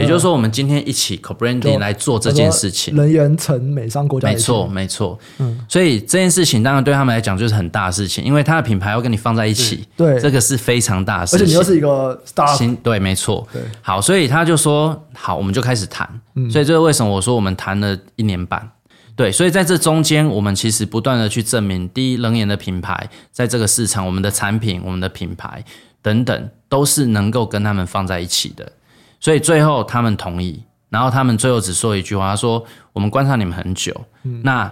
[0.00, 2.96] 也就是说，我们今天一起 Co-branding 来做这件事情。
[2.96, 4.28] 人员成美商国家。
[4.28, 5.18] 没错，没错。
[5.36, 9.86] 嗯，所以这件事情当然对他们来讲就是很大的事情，因为他的品牌要跟你放在一起。
[9.94, 11.44] 对，这个是非常大的事情。
[11.44, 12.76] 而且你又是一个 star。
[12.82, 13.46] 对，没错。
[13.52, 16.08] 对，好，所以他就说好，我们就开始谈。
[16.50, 18.70] 所以这是为什么我说我们谈了一年半。
[19.16, 25.64] 对，所以在这中间，我们其实不断的去证明，第一，冷眼的品牌在这个市场，我们的产品、我们的品牌
[26.02, 28.70] 等等，都是能够跟他们放在一起的。
[29.18, 33.90] 所以最后他们同意，然后他们最后只说一句话，他说：“我们观察你们很久，
[34.24, 34.70] 嗯、那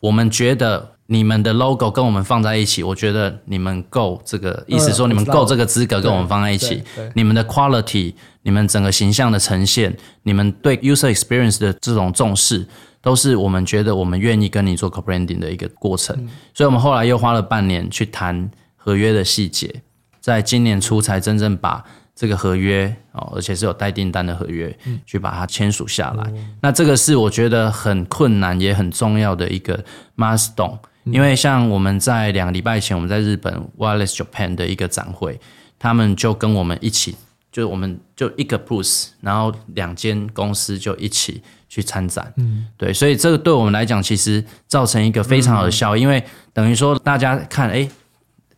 [0.00, 6.82] 我们觉得你们的 logo 跟我们放在一起，我觉得你们够这个意思，说你们够这个资格跟我们放在一起，
[7.14, 12.66] 你们的 quality，你们整个形象的呈现，你们对 user experience 的这种重视。”
[13.02, 19.82] 都是我们觉得我们愿意跟你做 co-branding 的一个过程，嗯、所以我们后来又花了半年去谈合约的细节，
[20.20, 21.84] 在今年初才真正把
[22.14, 26.22] 这个合约哦，而且是有带订单的合约，嗯、去把它签署下来。
[26.28, 29.84] 嗯、那这个是我觉得很困难也很重要的一个
[30.16, 35.40] milestone，因为像我们在两个礼拜前，我们在日本 Wireless Japan 的一个展会，
[35.76, 37.16] 他们就跟我们一起，
[37.50, 41.42] 就我们就一个 booth，然后两间公司就一起。
[41.72, 47.88] 去参展，嗯，对，所以这个对我们来讲，其实造成一个非常好的效益，嗯、因为等于说大家看，哎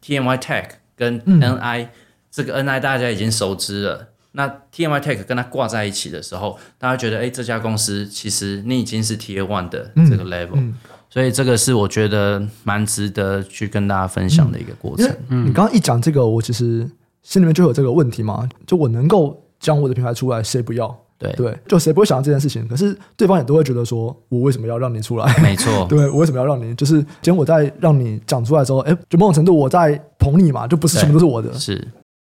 [0.05, 0.65] ，TMYTech
[0.97, 1.89] 跟 NI、嗯、
[2.29, 10.71] 这个 NI 大家已经熟知了，那 TMYTech 跟它挂在一起的时候，大家觉得，哎，这家公司其实你已经是 Tier One 的这个 level，、嗯。
[10.71, 10.75] 嗯、
[11.09, 15.09] 所以这个是我觉得蛮值得去跟大家分享的一个过程。
[15.29, 16.91] 嗯，你刚刚一讲这个，我其实
[17.23, 21.04] 心里面就有这个问题嘛，就我能够将我的品牌出来，谁不要？
[21.33, 22.67] 对对，就谁不会想到这件事情？
[22.69, 25.27] 可是对方也都会觉得说，我为什么要让你出来？
[25.43, 26.75] 没错，对，我为什么要让你？
[26.75, 31.53] 就是今天我在让你讲出来之后，哎，就某种程度我在捧你嘛，就不是全部都是我的。
[31.55, 31.77] 是，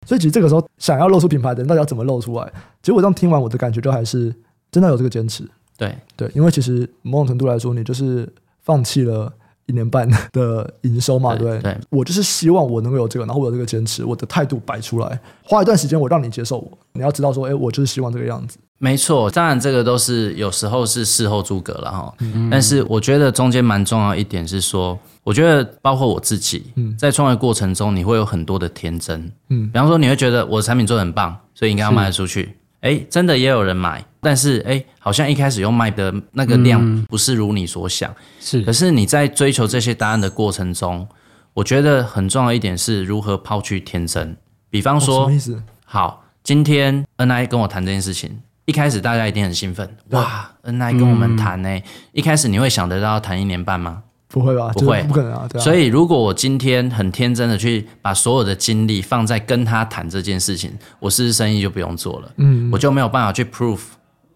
[0.06, 2.44] 所以其实这个时候想要露出品牌的人，到底要怎么露出来？
[2.82, 4.35] 其实我这样听完，我的感觉就还是
[4.70, 5.48] 真的有这个坚持。
[5.78, 8.26] 对对，因为其实某种程度来说，你就是
[8.62, 9.32] 放弃了
[9.66, 11.61] 一年半 的营收嘛，对不对？
[11.61, 18.59] 对，我就是希望我能够有这个，然后我有这个坚持，我的态度摆出来，花一段时间我让你接受我，你要知道说，哎，我就是希望这个样子。
[18.79, 22.14] 没错，当然这个都是有时候是事后诸葛了哈。
[22.18, 29.33] 嗯、但是我觉得中间蛮重要一点是说，我觉得包括我自己，在创业过程中，你会有很多的天真。
[29.48, 32.55] 嗯，比方说你会觉得我的产品做的很棒，所以应该要卖得出去。
[32.87, 38.14] 哎，真的也有人买，但是哎，好像一开始用卖的那个量不是如你所想。
[38.38, 41.09] 是，可是你在追求这些答案的过程中，
[41.53, 44.37] 我觉得很重要一点是如何抛去天真。
[44.70, 45.61] 比方说，什么意思？
[45.85, 48.40] 好，今天 NI 跟我谈这件事情。
[48.66, 54.03] 一开始大家一定很兴奋，哇！NI 跟我们谈呢、欸，嗯、一开始你会想得到谈一年半吗？
[54.28, 55.48] 不会吧，不会，不可能啊！
[55.54, 62.32] 啊所以如果我今天很天真的去把所有的精力放在跟他谈这件事情，我是不是生意就不用做了？
[62.38, 63.80] 嗯，我就没有办法去 prove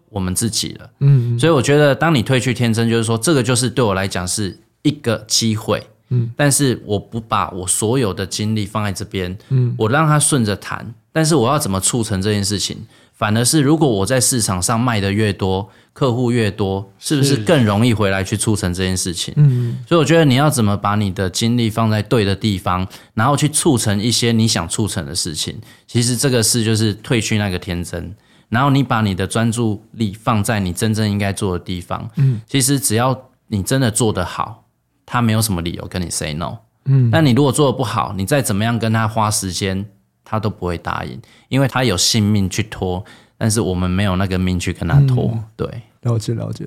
[0.09, 0.89] 我们自己了。
[0.99, 5.85] 嗯，所以我觉得当你褪去天真，就是说这个就是对我来讲是一个机会。
[6.13, 12.77] 嗯，但是我不把我所有的精力放在这边，嗯，我让他顺着谈，但是我要怎么促成这件事情？
[13.21, 19.31] 反而是，如果我在市场上卖的越多，客户越多，是不是更容易回来去促成这件事情？
[19.37, 25.55] 嗯，所以我觉得你要怎么把你的精力放在对的地方，然后去促成一些你想促成的事情。
[25.85, 28.11] 其实这个事就是褪去那个天真，
[28.49, 32.09] 然后你把你的专注力放在你真正应该做的地方。
[32.15, 34.63] 嗯，其实只要你真的做得好，
[35.05, 36.57] 他没有什么理由跟你 say no。
[36.85, 39.85] 嗯，但你如果做得不好，你再怎么样跟他花时间。
[40.31, 43.03] 他都不会答应，因为他有性命去拖，
[43.37, 45.29] 但是我们没有那个命去跟他拖。
[45.33, 45.67] 嗯、对，
[46.03, 46.63] 了解了解。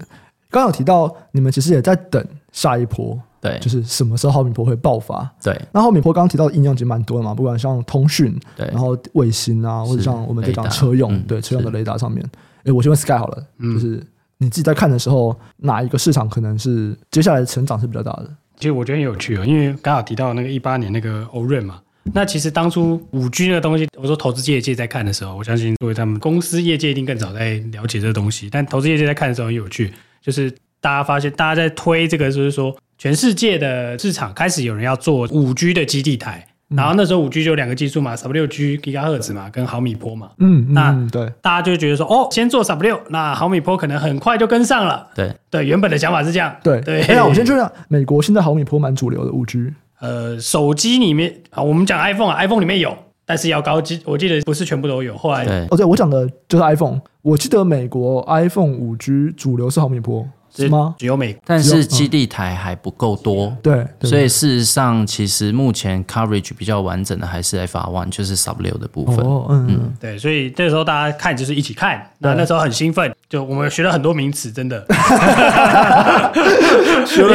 [0.51, 2.23] 刚刚有提到你们其实也在等
[2.53, 5.27] 下一波，对，就是什么时候毫米波会爆发？
[5.43, 5.59] 对。
[5.73, 12.23] 那毫米波刚刚提到的应用其实蛮多的嘛，不管像通讯，对，然后卫星啊，或者像我们这讲车用，对，车用的雷达上面。
[12.65, 18.31] 哎，我先问 Sky 好了，嗯、就是你自己在看的时候，哪一个市场可能是接下来的成长是比较大的？
[18.57, 21.81] 其实我觉得很有趣哦，因为刚好提到那个一八年那个欧润嘛。
[22.13, 28.49] 那其实当初五 G 那个东西，我说投资业界在看的时候，我相信作为他们公司业界一定更早在了解这个东西。
[28.51, 36.47] 但投资业界在看的时候很有趣，就是大家发现大家在推这个，就是说全世界的市场开始有人要做五 G 的基地台。
[36.69, 40.31] 然后那时候五 G 就有两个技术嘛，十六 G 吉赫兹嘛，跟毫米波嘛。
[40.39, 45.07] 嗯，那对，大家就觉得说，哦，先做十六，那毫米波可能很快就跟上了。
[45.15, 46.57] 对对，原本的想法是这样。
[46.65, 47.03] 对对。
[47.03, 49.73] 哎呀，我先说一下，美国现在毫米波蛮主流的五 G。
[50.01, 55.17] 呃，手机里面啊，我们讲 iPhone 啊，iPhone 里面有，但是要高级，我记得不是全部都有。
[55.17, 60.29] 后来，对哦，对，我讲的就是 iPhone，我记得美国 iPhone 五 G 主流是毫米波。
[60.57, 60.95] 是吗？
[60.97, 69.19] 只有美，但是基地台还不够多，对，所以事实上，其实目前 coverage 比较完整的还是 FR One，就是 Sub 六的部分。
[69.49, 74.87] 嗯，对，所以这时候大家看就是一起看，那那时候很兴奋，就我们学了很多名词，真的。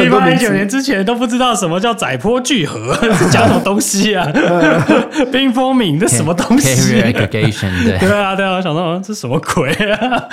[0.02, 4.26] 一八一九年之前都不知道什么叫载波聚合，是 讲什么东西啊？
[5.30, 7.98] 冰封敏这什么东西？Aggregation 对。
[7.98, 10.28] 对啊，对啊，我想说这什么鬼啊？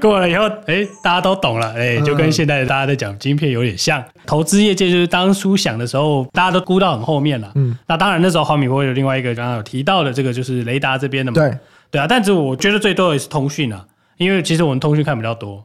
[0.00, 2.28] 过了以后，哎，大家都懂了，哎，就跟。
[2.38, 7.50] 现在大家在讲晶片有点像投资业界，就是当初想的时候，大家都估到很后面了。
[7.56, 11.34] 嗯，那当然那时候毫米波有另外一个刚刚有提到的这个就是雷达这边的嘛。
[11.34, 11.58] 对
[11.90, 13.82] 对啊，但是我觉得最多的是通讯啊，
[14.18, 15.64] 因为其实我们通讯看比较多。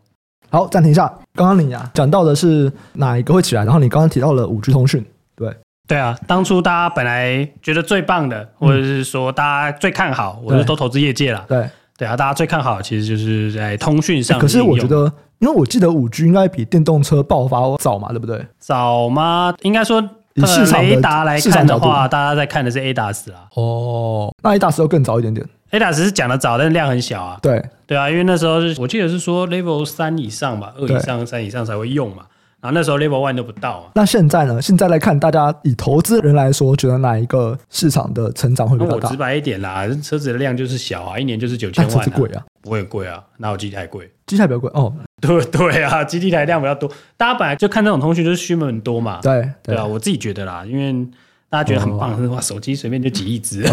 [0.49, 3.65] 好，暂停一下，刚刚你啊讲到的是哪一个会起来？
[3.65, 5.53] 然后你刚刚提到了五 G 通讯，对
[5.87, 11.43] 对啊，当初大家本来觉得最棒的，或者是说大家最看好，我就都投资业界了。
[11.49, 14.39] 对对啊，大家最看好其实就是在通讯上。
[14.39, 15.11] 可是我觉得。
[15.39, 18.41] 因为我记得五 G 应该比电动车爆发早嘛，对不对？
[18.59, 19.53] 早吗？
[19.63, 20.01] 应该说，
[20.35, 23.49] 以市场雷达来看的话，大家在看的是 ADAS 啊。
[23.55, 25.45] 哦，那 ADAS 要更早一点点。
[25.73, 27.39] ADAS 是讲的早，但是量很小啊。
[27.41, 32.23] 对对啊，因为那时候是我记得是说 Level 三以上吧，二以上、三以上才会用嘛。
[32.61, 33.91] 然后那时候 Level One 都不到啊。
[33.95, 34.61] 那现在呢？
[34.61, 39.07] 现在来看，大家以投资人来说，觉得哪一个市场的成长会比较大？
[39.07, 41.93] 我直白一点啦，车子的量就是小啊，一年就是九千万。
[41.93, 42.41] 车子贵啊？
[42.61, 44.09] 不会贵啊，哪有机台贵？
[44.27, 44.93] 机台比较贵哦。
[45.19, 49.19] 对对啊，基地台量比较多，大家本来就看这种通讯就是需求很多嘛。
[49.21, 51.05] 对对啊，我自己觉得啦，因为
[51.53, 53.61] 大家觉得很棒， 哇，手机随便就几亿只，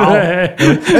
[0.00, 0.14] 好，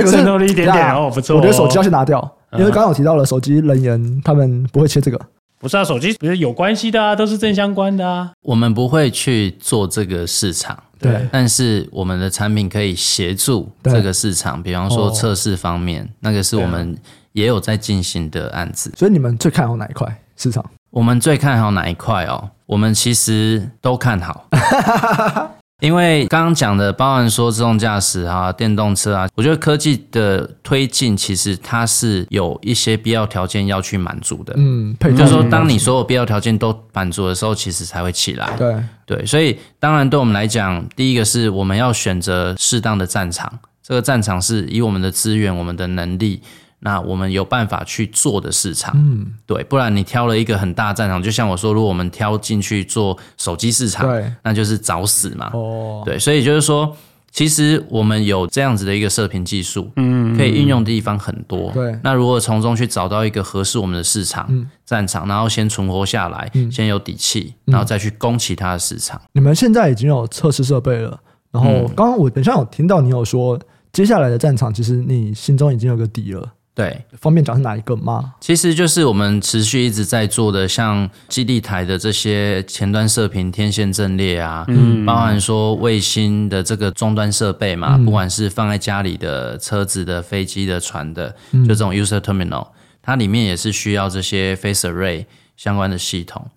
[0.07, 1.35] 渗透力一点点哦，不错。
[1.35, 2.21] 我觉得手机要先拿掉，
[2.53, 5.19] 因为刚刚我提到了手机人员他们不会切这个。
[5.59, 8.31] 不是啊，手机不是有关系的啊，都是正相关的啊。
[8.43, 16.95] 我们不会去做这个市场，对，但是我们的产品可以协助这个市场，比方说测试方面，那个是我们
[17.33, 18.93] 也有在进行的案子。
[18.99, 20.62] 所以你们最看好哪一块市场？
[20.91, 22.51] 我们最看好哪一块哦？
[22.67, 24.47] 我们其实都看好。
[25.81, 34.53] 因为刚刚讲的，包含说自动驾驶啊、电动车啊，我觉得科技的推进其实它是有一些必要条件要去满足的。
[34.57, 38.57] 嗯，就是说，当你所有必要条件都满足的时候，其实才会起来。
[38.57, 38.75] 对
[39.07, 46.42] 对，所以当然对我们来讲，第一个是我们要选择适当的战场，这个战场是以我们的资源、我们的能力。
[46.81, 56.96] 那我们有办法去做的市场，嗯，对，不然你挑了一个很大战场，就像我说，如果我们挑进去做手机市场，对，那就是找死嘛，哦，对，所以就是说，
[57.33, 61.98] 其实我们有这样子的一个射频技术，嗯，可以运用的地方很多，对。
[62.04, 64.48] 那如果从中去找到一个合适我们的市场
[64.85, 69.20] 战场，然后先存活下来，先有底气，然后再去攻其他的市场。
[69.33, 71.18] 你们现在已经有测试设备了，
[71.50, 73.58] 然后刚刚我等下有听到你有说，
[73.92, 76.48] 接下来的战场其实你心中已经有个底了。
[76.79, 78.35] 对，方便讲是哪一个吗？
[78.38, 92.68] 其实就是我们持续一直在做的，像基地台的这些前端射频、天线阵列啊，嗯，包含说卫星的这个终端设备嘛，嗯、不管是放在家里的车子的、飞机的、船的，就这种 user terminal，
[93.02, 95.26] 它里面也是需要这些 phased array
[95.56, 96.48] 相关的系统。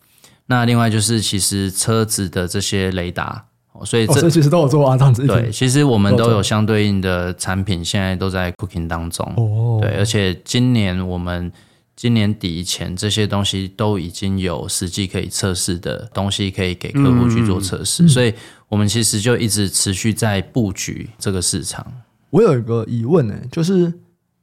[0.45, 3.45] 那另外就是其实车子的这些雷达。
[3.85, 5.25] 所以这、哦、其实都有做啊，这样子。
[5.25, 9.25] 对，其实我们都有相对应的产品，现在都在 cooking 当中。
[9.37, 9.79] 哦。
[9.81, 11.51] 对，而且今年我们
[11.95, 18.03] 今年底以前，这些东西都已经有实际可以测试的东西，可以给客户去做测试。
[18.03, 18.33] 嗯、所以，
[18.69, 21.85] 我们其实就一直持续在布局这个市场。
[22.29, 23.93] 我有一个疑问呢，就是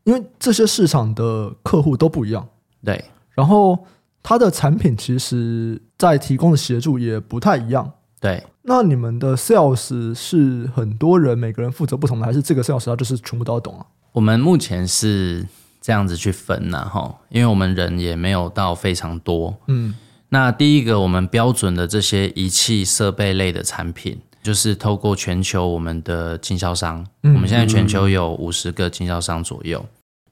[0.04, 2.46] 因为这些市场的客户都不一样，
[2.84, 3.02] 对，
[3.34, 3.78] 然后
[4.22, 8.42] 它的产品其实在提供的协助也不太一样，对。
[8.68, 13.86] 那你们的 sales 是很多人，每个人负责不同的，还是这个 sales 他就是全部都要懂啊？
[14.12, 15.46] 我们目前是
[15.80, 19.56] 这样子去分呐，哈，因为我们人也没有到非常多。
[19.68, 19.94] 嗯，
[20.28, 29.82] 那第一个我们标准的这些仪器设备类的产品，就是透过全球我们的经销商，嗯、我们现在全球有五十个经销商左右。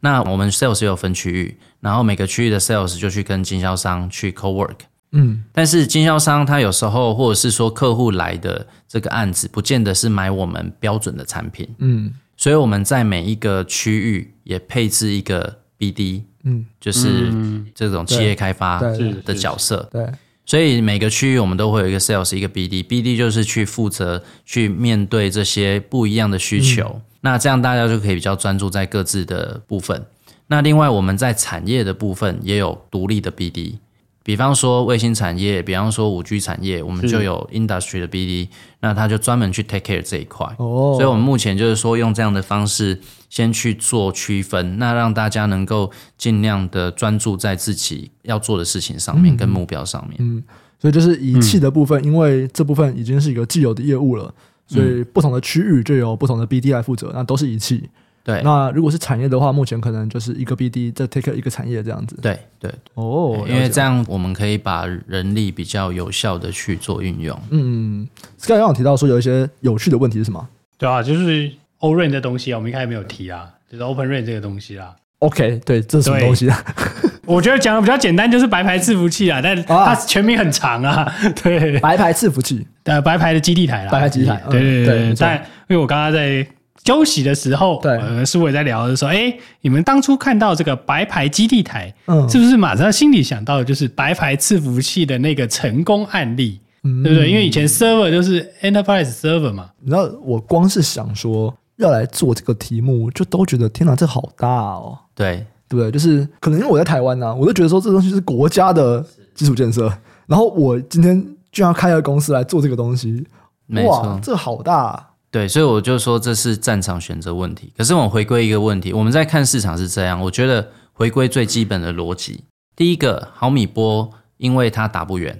[0.00, 4.76] 那我们 sales 有分区域，然后每个区域的 sales 就去跟经销商去 co-work。
[5.16, 11.66] 嗯，但是经销商他有时候或者是说客户来的这个案子，不见得是买我们标准的产品。
[11.78, 17.32] 嗯，所以我们在每一个区域也配置一个 BD，嗯，就是
[17.74, 18.78] 这种企业开发
[19.24, 19.88] 的角色。
[19.90, 20.06] 对，
[20.44, 27.00] 所以每个区域我们都会有一个 sales，一个 BD，BD 就是去负责去面对这些不一样的需求。
[27.22, 30.04] 那这样大家就可以比较专注在各自的部分。
[30.48, 33.78] 那另外我们在产业的部分也有独立的 BD。
[34.26, 38.48] 比方说卫星产业，比方说五 G 产业，我们就有 industry 的 BD，
[38.80, 40.44] 那他就专门去 take care 这一块。
[40.58, 43.00] 哦，所以我们目前就是说用这样的方式
[43.30, 50.16] 先去做区分，那让大家能够尽量的专注在自己要做的事情上面跟目标上面。
[50.18, 50.42] 嗯，
[50.80, 54.34] 所以就是仪器的部分，因为这部分已经是一个既有的业务了，
[54.66, 57.88] 所以不同的区域就有不同的 BD 来负责，那都是仪器。
[58.26, 62.18] 对，那如果是产业的话，目前可能就是一个 BD 再 take 一个产业这样子。
[62.20, 67.38] 对对哦，因为这样我们可以把人力比较有效的去做运用。
[67.50, 68.04] 嗯，
[68.40, 70.44] 刚才刚有提到说有一些有趣的问题是什么？
[70.76, 71.48] 对啊，就是
[71.78, 74.96] O-RAN 的东西啊，我们一开始没有提啊，就是 Open RAN 这个东西啦。
[75.20, 76.64] OK，对，这是什么东西啊？
[77.26, 81.14] 我觉得讲的比较简单，就是白牌伺服器啊，但它全名很长啊。
[81.44, 84.42] 对，白牌伺服器，呃，白牌的基地台啦，白牌基地台。
[84.50, 85.36] 对对对，但
[85.68, 86.44] 因为我刚刚在。
[86.86, 97.28] 休息的时候，对，呃，书纬在聊的时候，哎，你们当初看到这个白牌基地台，嗯，是不是马上心里想到的就是白牌伺服器的那个成功案例，嗯、对不对？
[97.28, 99.70] 因为以前 server 就是 enterprise server 嘛。
[99.80, 104.96] 你知道，我光是想说要来做这个题目，就都觉得天哪，这好大哦。
[105.14, 105.90] 对，对不对？
[105.90, 109.92] 就是可能因为我在台湾呢、啊，我都觉得说这东西是国家的基础建设，
[110.26, 111.20] 然后我今天
[111.50, 113.26] 居然要开个公司来做这个东西，
[113.66, 115.10] 没错，哇，这好大、啊。
[115.36, 117.70] 对，所以我就说这是战场选择问题。
[117.76, 120.18] 可是我回归一个问题，我们在看市场是这样。
[120.18, 125.38] 我觉得回归最基本的逻辑，第一个毫米波，因为它打不远，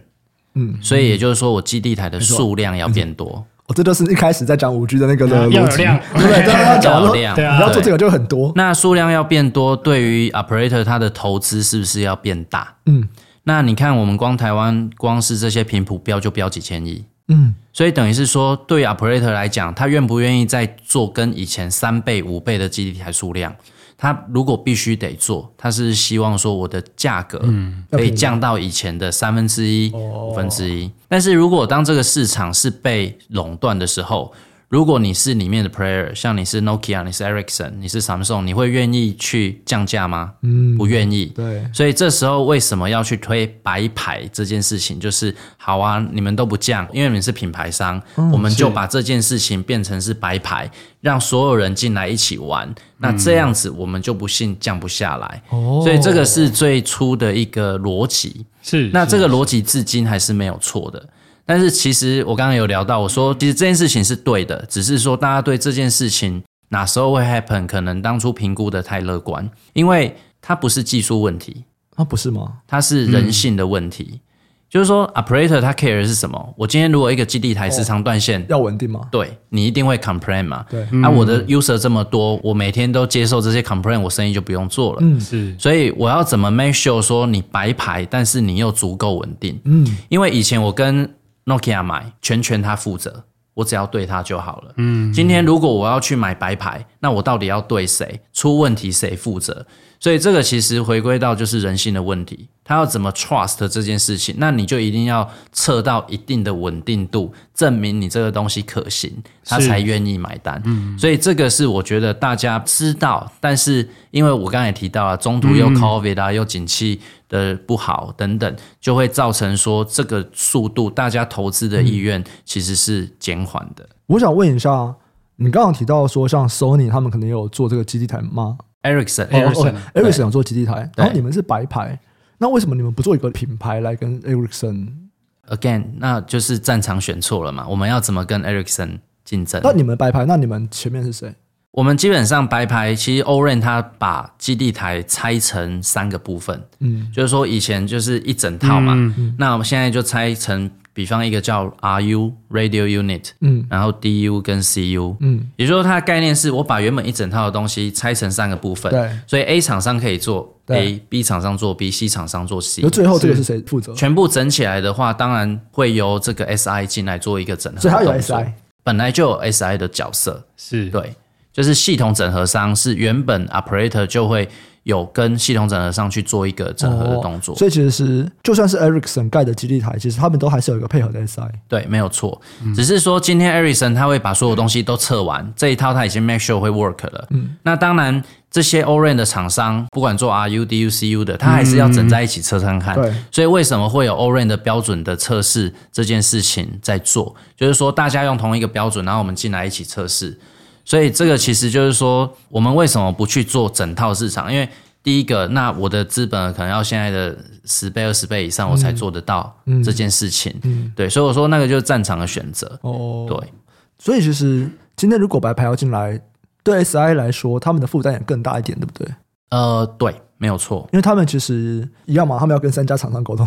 [0.53, 3.47] 嗯，所以也就是说我基地台的数量要变多。
[3.69, 6.45] 哦，这就是一开始在讲五 G 的那个的逻辑，要有量， 对不对？
[6.85, 8.53] 要有量，对啊，你要做这个就很多。
[8.55, 12.75] 那数量要变多，对于 operator 它的投资是不是要变大？
[12.85, 13.09] 嗯，
[13.45, 17.07] 那你看我们光台湾光是这些频谱标就标几千亿。
[17.29, 23.55] 嗯，所以等于是说，对 operator 来讲，他愿不愿意再做跟以前三倍、五倍的基地台数量？
[23.99, 27.43] 他如果必须得做，他是希望说我的价格
[27.91, 30.91] 可以降到以前的三分之一、五分之一。
[31.09, 34.31] 但是如果当这个市场是被垄断的时候，
[34.69, 40.33] 如果你是里面的 player，像你是 Nokia，你是 Ericsson，你是 Samsung，你会愿意去降价吗？
[40.43, 41.27] 嗯，不愿意。
[41.27, 44.99] 对，所以这时候为什么要去推白牌这件事情？
[44.99, 50.69] 就是好啊，你们都不降，因为你们是品牌商，嗯、我们就把这件事情变成是白牌，
[51.01, 52.75] 让所有人进来一起玩。
[52.99, 55.43] 那这样子我们就不信降不下来。
[55.51, 58.45] 哦，所以这个是最初的一个逻辑。
[58.63, 61.09] 是，那这个逻辑至今还是没有错的。
[61.47, 72.55] 但是其实我刚刚有聊到，我说其实这件事情是对的，只是说大家对这件事情哪时候会 happen，可能当初评估的太乐观，因为它不是技术问题，啊不是吗？
[72.67, 74.09] 它是人性的问题。
[74.13, 74.21] 嗯、
[74.69, 76.55] 就是说，operator 他 care 的是什么？
[76.57, 79.03] 我今天如果一个基地台时常断线，要稳定吗？
[79.13, 80.67] 对，你一定会 complain 嘛。
[80.69, 84.99] 对，那、啊、我的 user 这么多，我每天都接受这些 complain，我生意就不用做了。
[85.01, 85.55] 嗯，是。
[85.59, 89.57] 所以我要怎么 make sure 说你白牌，但是你又足够稳定？
[89.65, 91.09] 嗯，因为以前我跟
[91.47, 93.25] Nokia 买全权他负责，
[93.55, 94.75] 我只要对他就好了。
[94.77, 98.21] 嗯，今天如果我要去买白牌，那我到底要对谁？
[98.33, 99.67] 出问题谁负责？
[99.99, 104.35] 所以这个其实回归到就是人性的问题，他要怎么 trust 这件事情？
[104.39, 109.11] 那你就一定要测到一定的稳定度，证明你这个东西可行，
[109.45, 110.61] 他才愿意买单。
[110.67, 123.89] 嗯，所以这个是我觉得大家知道，但是因为我刚才也提到了，中途又 COVID 啊，又景气的不好等等，就会造成说这个速度，大家投资的意愿其实是减缓的。
[124.07, 124.95] 我想问一下，
[125.37, 131.99] 你刚刚提到说像 Sony 他们可能有做这个基地台吗？Ericsson，Ericsson，Ericsson 想做基地台，然后你们是白牌，
[132.39, 137.67] 那为什么你们不做一个品牌来跟 Ericsson？Again，那就是战场选错了嘛？
[137.69, 139.61] 我们要怎么跟 Ericsson 竞争？
[139.63, 141.35] 那你们白牌，那你们前面是谁？
[141.71, 150.71] 我们基本上白牌，其实 Orange 它把基地台拆成三个部分，嗯，就是说以前就是一整套嘛，嗯、那我们现在就拆成。
[150.97, 162.81] 比方一个叫 RU Radio Unit，嗯，然后 DU 跟 CU，嗯，也就是说它的概念是我把原本一整套的东西拆成三个部分，对，所以 A 厂商可以做 A，B 厂商做 B，C 厂商做 C。
[162.83, 163.93] 那最后这个是谁负责？
[163.93, 167.79] 全部整起来的话，当然会由这个 SI 进来做一个整合。
[167.79, 168.51] 所以它有 SI，
[168.83, 170.89] 本来就有 SI 的角色，是。
[170.89, 171.15] 对，
[171.57, 174.47] 就是系统整合商是原本 Operator 就会。
[174.87, 181.51] 有跟系统整合上去做一个整合的动作，哦、所以其实是就算是 Ericsson 盖的基地台，其实他们都还是有一个配合的 SI。
[181.67, 187.27] 对，没有错，嗯、只是说今天 Ericsson 他会把所有东西都测完，这一套他已经 make sure 会 work 了。
[187.31, 192.95] 嗯，那当然这些 ORAN 的厂商，不管做 RU、DU、CU 的，他还是要整在一起测看看。
[192.95, 197.35] 对、嗯，所以为什么会有 ORAN 的标准的测试这件事情在做？
[197.57, 200.39] 就是说大家用同一个标准，然后我们进来一起测试。
[200.87, 204.51] 所以这个其实就是说，我们为什么不去做整套市场？
[204.51, 204.67] 因为
[205.03, 210.53] 第一个，那我的资本可能要现在的十倍、二十倍以上，我才做得到这件事情。
[210.63, 212.79] 嗯嗯、对，所以我说那个就是战场的选择。
[212.83, 213.53] 哦，对。
[213.99, 216.21] 所以其实今天如果白牌要进来，
[216.63, 219.09] 对 SI 来说，他们的负担也更大一点，对不对？
[219.51, 223.45] 呃，对，没有错，因为他们其实一样嘛，他们要跟三家厂商沟通。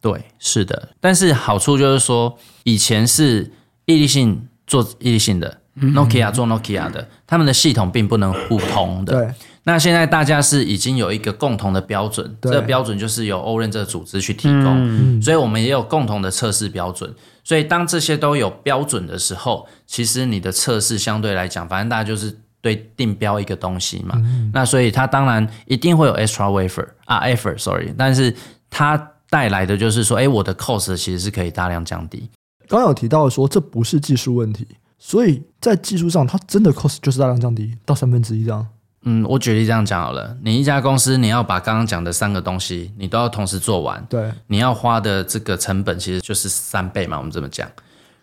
[0.00, 0.88] 对，是的。
[0.98, 3.52] 但是好处就是说，以前是
[3.86, 5.61] 毅力性做毅力性的。
[5.80, 9.14] Nokia 做 Nokia 的，他们的系统并不能互通的。
[9.14, 9.34] 对。
[9.64, 17.14] 那现在大家是已经有一个共同的标准，这个标准就是由 Orange 这个组织去提供，所以我们也有共同的测试标准。
[17.44, 24.20] 所以当这些都有标准的时候，其实你的测试相对来讲，反正大家就是对定标一个东西嘛。
[24.52, 28.34] 那所以它当然一定会有 extra wafer 啊 effort，sorry，但是
[28.68, 32.28] 它带来的就是说，哎，我的 cost 其实是可以大量降低。
[32.66, 34.66] 刚刚有提到说，这不是技术问题。
[35.04, 38.64] 所以在技术上，它真的 cost 就是大量降低到三分之一这样。
[39.02, 47.18] 嗯，我举例这样讲好了，你一家公司你要把刚刚讲的三个东西，你都要同时做完，对，你要花的这个成本其实就是三倍嘛。
[47.18, 47.68] 我们这么讲，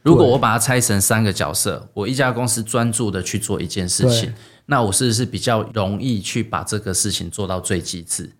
[0.03, 4.33] 如果我把它拆成三个角色，我一家公司专注的去做一件事情，
[4.67, 8.31] 那我是不是比较容易去把这个事情做到最极致？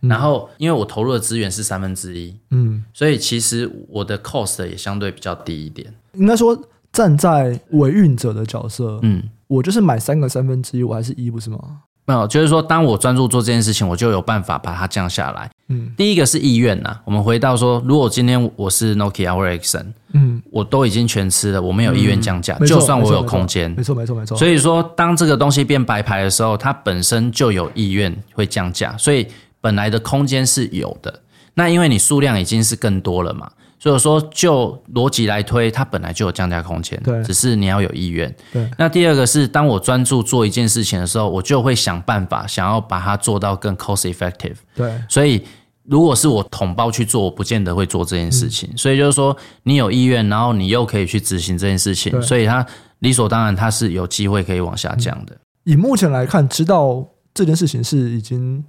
[0.00, 5.92] 嗯、然后，因为我投入的资源是三分之一，嗯，所以其实我的 cost 也相对比较低一点。
[6.14, 6.58] 应该说。
[6.92, 11.58] 站在维运者的角色，嗯，我就是买三个三分之一，我还是一，不是吗？
[12.04, 15.48] 没有，就是说，当我专注做这件事情，我就有办法把它降下来。
[15.68, 16.98] 嗯，第一个是意愿呐。
[17.04, 24.36] 我们回到说，如果今天我是 Nokia 或 Ericsson，嗯，我都已经全吃了，我没有意愿降价，就算我有空间，没错，没错，没错。
[24.36, 29.28] 所以说，当这个东西变白牌的时候，它本身就有意愿会降价，所以
[29.60, 31.20] 本来的空间是有的。
[31.54, 33.48] 那因为你数量已经是更多了嘛。
[33.82, 38.32] 所以说，就逻辑来推，它本来就有降价空间，对，只是你要有意愿。
[38.52, 38.70] 对。
[38.78, 44.54] 那第二个是，当我专注做一件事情的时候，我就会想办法，想要把它做到更 cost effective。
[44.76, 45.02] 对。
[45.08, 45.42] 所以，
[45.82, 48.68] 如果是我统包去做，我不见得会做这件事情。
[48.72, 48.78] 嗯。
[48.78, 52.64] 所以就是说，你有意愿，然后你又可以去执行这件事情，所以它
[53.00, 55.36] 理所当然它是有机会可以往下降的。
[55.64, 57.04] 以目前来看，知道
[57.34, 58.62] 这件事情是已经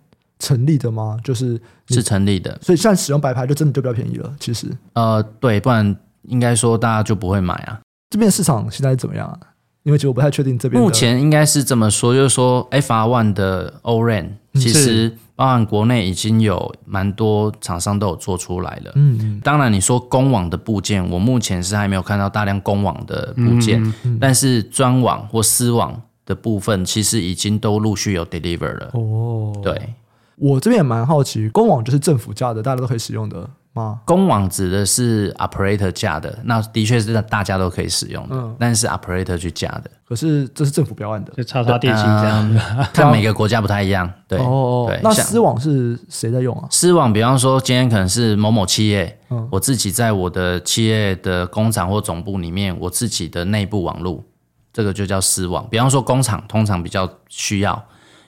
[0.44, 1.18] 成立的吗？
[1.24, 4.30] 就是是成立的，所以现在使用白牌就真的就比较便宜了。
[4.40, 7.80] 其实，呃，对，不然应该说大家就不会买啊。
[8.10, 9.40] 这边市场现在怎么样啊？
[9.84, 10.82] 因为其实我不太确定这边。
[10.82, 18.92] 目前应该是这么说，就是说 FR One 的 O-RAN 其实包含国内已经有蛮多厂商都有做出来了。
[18.96, 28.90] 嗯，当然你说公网的部件，我目前是还没有看到大量公网的部件，嗯嗯、但是专网或私网的部分，其实已经都陆续有 deliver 了。
[28.94, 29.94] 哦，对，
[30.38, 34.00] 我这边也蛮好奇，公网就是政府架的，大家都可以使用的吗。
[34.06, 39.92] 公网指的是 operator 架的，那的确是大家都可以使用的，嗯、但是 operator 去架的。
[40.08, 44.12] 可是这是政府标案的，就插插电信这样的，呃、看每个国家不太一样。
[44.28, 45.00] 对，哦、对。
[45.04, 46.68] 那私网是谁在用啊？
[46.70, 54.24] 私网，比方说今天可能是某某企业，嗯、我自己在我的企业的工厂或总部里面，我自己的内部网络，
[54.72, 55.66] 这个就叫私网。
[55.72, 57.84] 比方说工厂通常比较需要，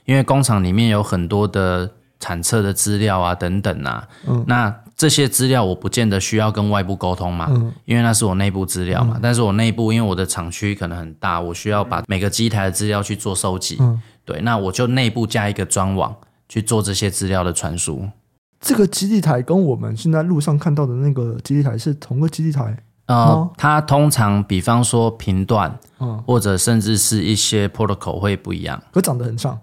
[0.05, 4.73] 因为工厂里面有很多的产测的资料啊等等啊，嗯、那。
[4.97, 9.15] 这些资料我不见得需要跟外部沟通嘛，嗯、因为那是我内部资料嘛。
[9.17, 13.75] 嗯、但是我内部因为我的厂区可能很大，我需要把每个机台的资料去做收集。
[13.81, 16.15] 嗯、对，那我就内部加一个专网
[16.47, 18.07] 去做这些资料的传输。
[18.61, 22.81] 这个基地台跟我们现在路上看到的那个基地台是同个基地台？
[23.07, 29.59] 呃，它通常比方说频段，嗯、或者甚至是一些 protocol 会不一样，可长得很像。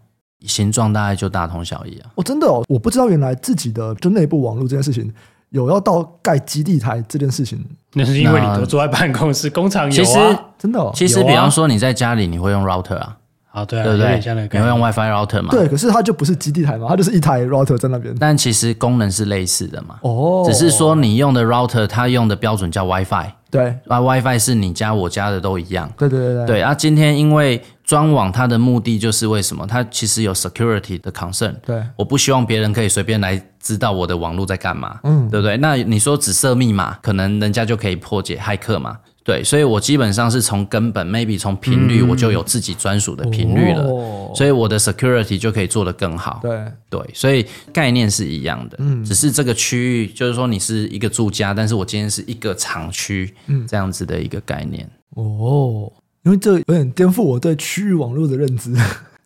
[0.47, 2.11] 形状大概就大同小异啊！
[2.15, 5.13] 哦，真的哦，我不知道原来自己的就内部网络这件事情
[5.51, 7.65] 有要到盖基地台这件事情。
[7.95, 10.91] 那是因为你都坐在办公室，工厂有啊，其实真的哦。
[10.95, 13.17] 其实比方说你在家里，你会用 router 啊。
[13.53, 14.49] 啊，对啊，对不对？
[14.51, 15.49] 你会用 WiFi router 吗？
[15.51, 18.17] 对，可是它就不是基地台嘛，它就是一台 router 在那边。
[18.19, 19.97] 但其实功能是类似的嘛。
[20.01, 20.43] 哦。
[20.47, 23.31] 只是说你用的 router，它用的标准叫 WiFi。
[23.51, 23.77] 对。
[23.89, 25.93] 啊，WiFi 是你家我家的都一样。
[25.99, 26.47] 对对对对。
[26.47, 27.63] 对啊，今天因为
[27.93, 29.67] 专网它的目的就是为什么？
[29.67, 31.55] 它其实有 security 的 concern。
[31.67, 31.83] 对。
[31.95, 34.99] 我不希望别人可以随便来知道我的网络在干嘛。
[35.05, 35.29] 嗯。
[35.29, 35.59] 对不对？
[35.59, 38.97] 那你说只设密码，可能人家就可以破解骇客嘛？
[39.23, 46.41] 对，所以我基本上是从根本，maybe 从频率我就有自己专属的频率了，嗯、所以我的 security 就可以做得更好。
[46.43, 54.91] 对对，所以概念是一样的，嗯，只是这个区域就是说你是一个住家，但是我今天是一个厂区，嗯，这样子的一个概念。
[55.11, 55.93] 哦，
[56.25, 58.73] 因为这有点颠覆我对区域网络的认知。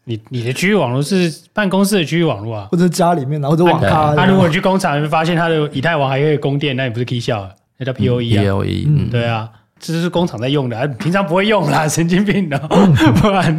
[0.05, 4.15] 你你的区域网络是办公室的区域网络啊， 或者家里面，然后就网咖。
[4.15, 8.43] 他如果你去工厂，你会发现他的以太网还可以供电，那也不是 K 笑，那叫 POE 啊。
[8.43, 9.51] POE，嗯，对啊。
[9.79, 12.59] 这是工厂在用的，平常不会用啦， 神经病的，
[13.21, 13.55] 不然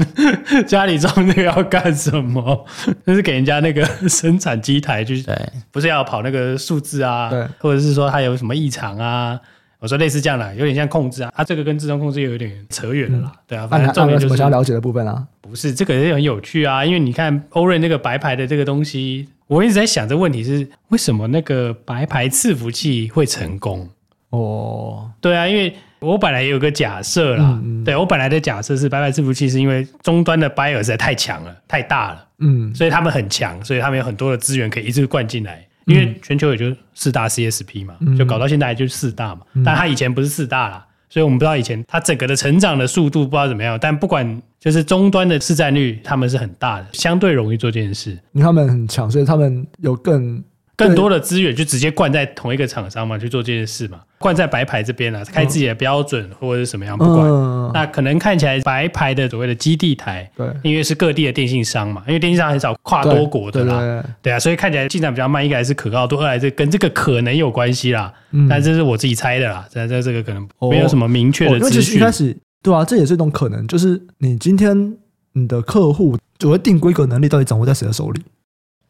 [0.65, 2.65] 家里装那个要干什么？
[3.05, 5.38] 那是给人家那个生产机台去，对，
[5.71, 9.39] 不是要跑那个数字啊，对，或者是说它有什么异常啊？
[9.80, 23.89] 我说类似这样的，有点像控制啊，它这个跟自动控制又有点扯远了啦，嗯、对啊，反正重点就是想要了解的部分啊，不是这个也很有趣啊，因为你看 O-RAN 那个白牌的这个东西，我一直在想这个问题是为什么那个白牌伺服器会成功？
[24.30, 25.73] 哦，对啊，因为。
[25.99, 50.43] 我本来也有个假设啦，嗯嗯、对我本来的假设是白牌伺服器是因为终端的 buyer 实在太强了，太大了，嗯，所以他们很强，所以他们有很多的资源可以一直灌进来，因为全球也就四大 CSP 嘛，嗯、就搞到现在就四大嘛，嗯、但它以前不是四大啦，所以我们不知道以前它整个的成长的速度不知道怎么样，但不管就是终端的市占率，他们是很大的，相对容易做这件事，因为他们很强，所以他们有更。
[50.78, 57.28] 更多的资源就直接灌在同一个厂商嘛，去做这件事嘛，灌在白牌这边了，开自己的标准或者是什么样，不管。
[57.28, 68.13] 嗯、那可能看起来白牌的所谓的基地台，对，因为是各地的电信商嘛，因为电信商很少跨多国的啦，对，啊，所以看起来进展比较慢，一个还是可靠度，二来是跟这个可能有关系啦。
[68.32, 71.95] 嗯、但这是我自己猜的啦，在在这个可能没有什么明确的资讯。
[71.95, 74.95] 一开始，对啊，这也是一种可能，就是你今天
[75.34, 78.21] 你的客户所谓定规格能力到底掌握在谁的手里？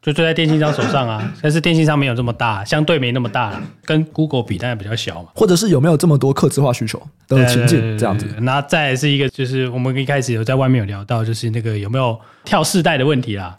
[0.07, 5.27] 就坐在电信商手上啊，但是电信商没有这么大，相对没那么大，跟 Google 比当然比较小嘛。
[5.35, 6.97] 或者是有没有这么多客制化需求
[7.27, 8.25] 的情境这样子？
[8.39, 13.57] 那再来是一个，就是我们一开始有在外面有聊到，就是那个有没有跳世代的问题啦。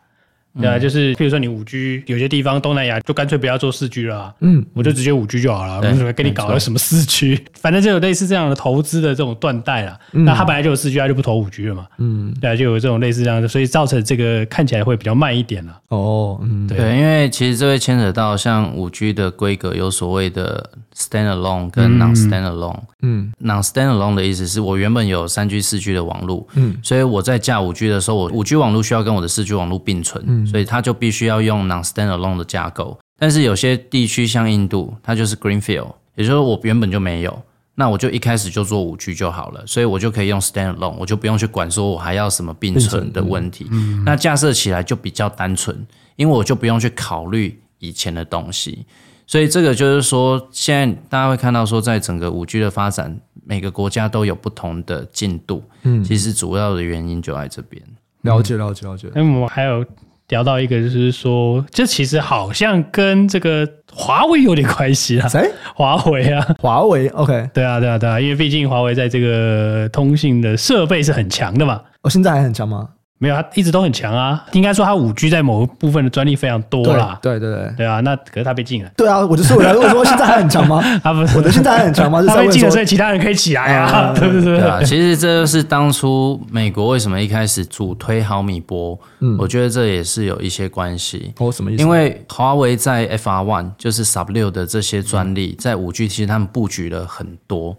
[0.61, 7.41] 对啊，就是譬如说你五 G 有些地方东南亚就干脆不要做四 G 了，啊，嗯，我就直接五 G 就好了，为什么跟你搞个什么四 G？
[7.61, 9.97] 反正就有类似这样的投资的这种断代了。
[10.13, 15.81] 嗯、那他本来就有四 G，他就不投五 G 了嘛，嗯，对啊，就有这种类似这样的，所以造成这个看起来会比较慢一点了。
[15.89, 22.81] 哦，嗯，对，对，因为其实这会牵扯到像五 G 的规格有所谓的 standalone 跟 non-standalone。
[23.03, 30.38] 嗯，non-standalone 的意思是我原本有三 G、四 G 的网络，嗯，所以我在架五 G 的时候，我五 G 网络需要跟我的四 G 网络并存，嗯。
[30.47, 37.43] 所以它就必须要用 non-standalone 的架构，但是有些地区像印度，它就是 greenfield，也就是说我原本就没有，
[37.75, 43.67] 那我就一开始就做五 G 就好了，所以我就可以用 standalone，我就不用去管说我还要什么并存的问题。
[43.71, 45.87] 嗯、那架设起来就比较单纯，
[46.17, 48.87] 因为我就不用去考虑以前的东西。
[49.27, 55.63] 所以这个就是说，现在大家会看到说，在整个五 G 的发展，每个国家都有不同的进度。
[55.83, 57.83] 嗯，其实主要的原因就在这边。
[58.23, 59.09] 了解，了解，了解。
[59.15, 59.85] 那我们还有
[60.29, 65.29] 聊到一个，就是说，这其实好像跟这个华为有点关系啊。
[65.29, 65.51] 谁？
[65.75, 67.09] 华为啊，华为。
[67.09, 71.81] OK，对啊，对啊，对啊，因为毕竟华为在这个通信的设备是很强的嘛。
[72.03, 72.89] 哦，现在还很强吗？
[73.21, 74.47] 没有，他一直都很强啊。
[74.53, 77.19] 应该说，他五 G 在某个部分的专利非常多啦。
[77.21, 77.99] 对对对，对啊。
[78.01, 78.91] 那可是他被禁了。
[78.97, 80.81] 对啊，我就说，我就说，现在还很强吗？
[81.03, 82.23] 他 不是，我的现在还很强吗？
[82.25, 84.59] 它被禁了，所以其他人可以起来啊， 对不对？
[84.59, 84.81] 对啊。
[84.85, 91.35] 其实这就是当初美国为什么一开始主推毫米波，嗯，我觉得这也是有一些关系。
[91.39, 91.83] 哦，什么意思？
[91.83, 97.77] 因为华为在 FR One 就是 Sub 六的这些专利，在五 G 其实他们布局了很多，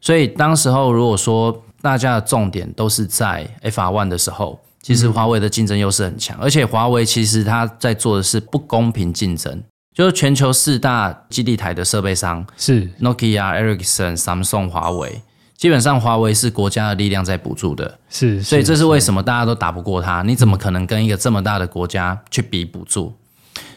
[0.00, 4.58] 所以当时候如果说大家的重点都是在 FR One 的时候。
[4.82, 9.62] 其实华为的竞争优势很强，而且华为其实它在做的是不公平竞争，
[9.94, 15.20] 就是全球四大基地台的设备商是 Nokia、Ericsson、Samsung、华为，
[15.54, 20.22] 基本上华为是国家的力量在补助的，是，所以这是为什么大家都打不过它？
[20.22, 23.14] 你怎么可能跟一个这么大的国家去比补助？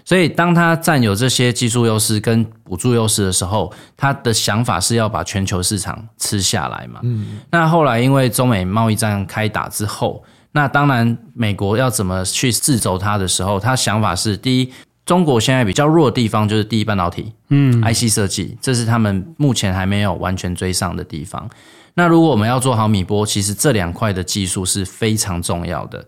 [0.06, 7.02] 所以当他占有这些技术优势跟补助优势的时候，他的想法是要把全球市场吃下来嘛？
[7.04, 10.24] 嗯，那后来因为中美贸易战开打之后。
[10.54, 14.72] 那当然，美国要怎么去制肘它的时候，他想法是：第一，
[15.06, 21.50] 中国现在比较弱的地方就是第一半导体，嗯，IC 设计，这是他们目前还没有完全追上的地方。
[21.96, 26.06] 那如果我们要做好米波，其实这两块的技术是非常重要的。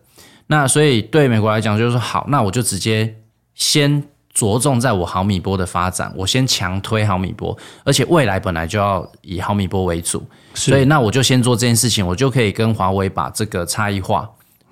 [0.48, 3.16] 那所以对美国来讲，就是说好，那我就直接
[3.56, 4.04] 先
[4.36, 10.24] 着重在我毫米波的发展，我先强推毫米波，而且未来本来就要以毫米波为主，
[10.54, 14.30] 所以那我就先做这件事情，我就可以跟华为把这个差异化。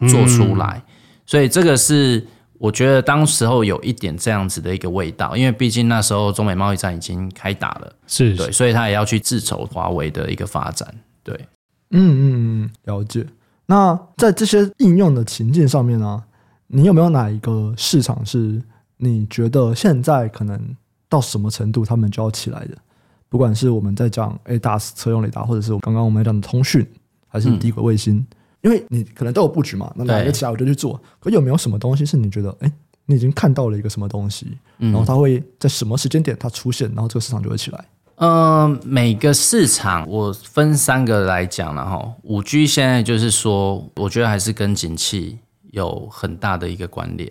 [0.10, 0.84] 做出来，
[1.26, 8.36] 所以这个是我觉得当时候有一点这样子的一个味道，因为毕竟那时候中美贸易战已经开打了，是。
[8.36, 10.94] 对，所以他也要去自筹华为的一个发展，
[11.24, 11.34] 对，
[11.92, 13.26] 嗯嗯嗯，了解。
[13.68, 16.24] 那在这些应用的情境上面呢、啊，
[16.68, 18.62] 你有没有哪一个市场是
[19.04, 20.76] 你觉得现在可能
[21.10, 22.78] 到什么程度他们就要起来的？
[23.30, 26.88] 不管是我们在讲 ADAS 车用雷达，或者是刚刚我们讲的通讯，
[27.28, 28.18] 还是低轨卫星。
[28.18, 28.28] 嗯
[28.64, 30.98] 因为你可能都有布局嘛，那哪一个起来我就去做。
[31.20, 32.74] 可有没有什么东西是你觉得，哎、欸，
[33.06, 37.86] 你已经看到了一个什么东西，然后它会在什么时间点它出现，然后这个市场就会起来？
[38.16, 42.10] 嗯，每个市场我分三个来讲了哈。
[42.22, 45.38] 五 G 现在就是说，我觉得还是跟景气
[45.72, 47.30] 有很大的一个关联，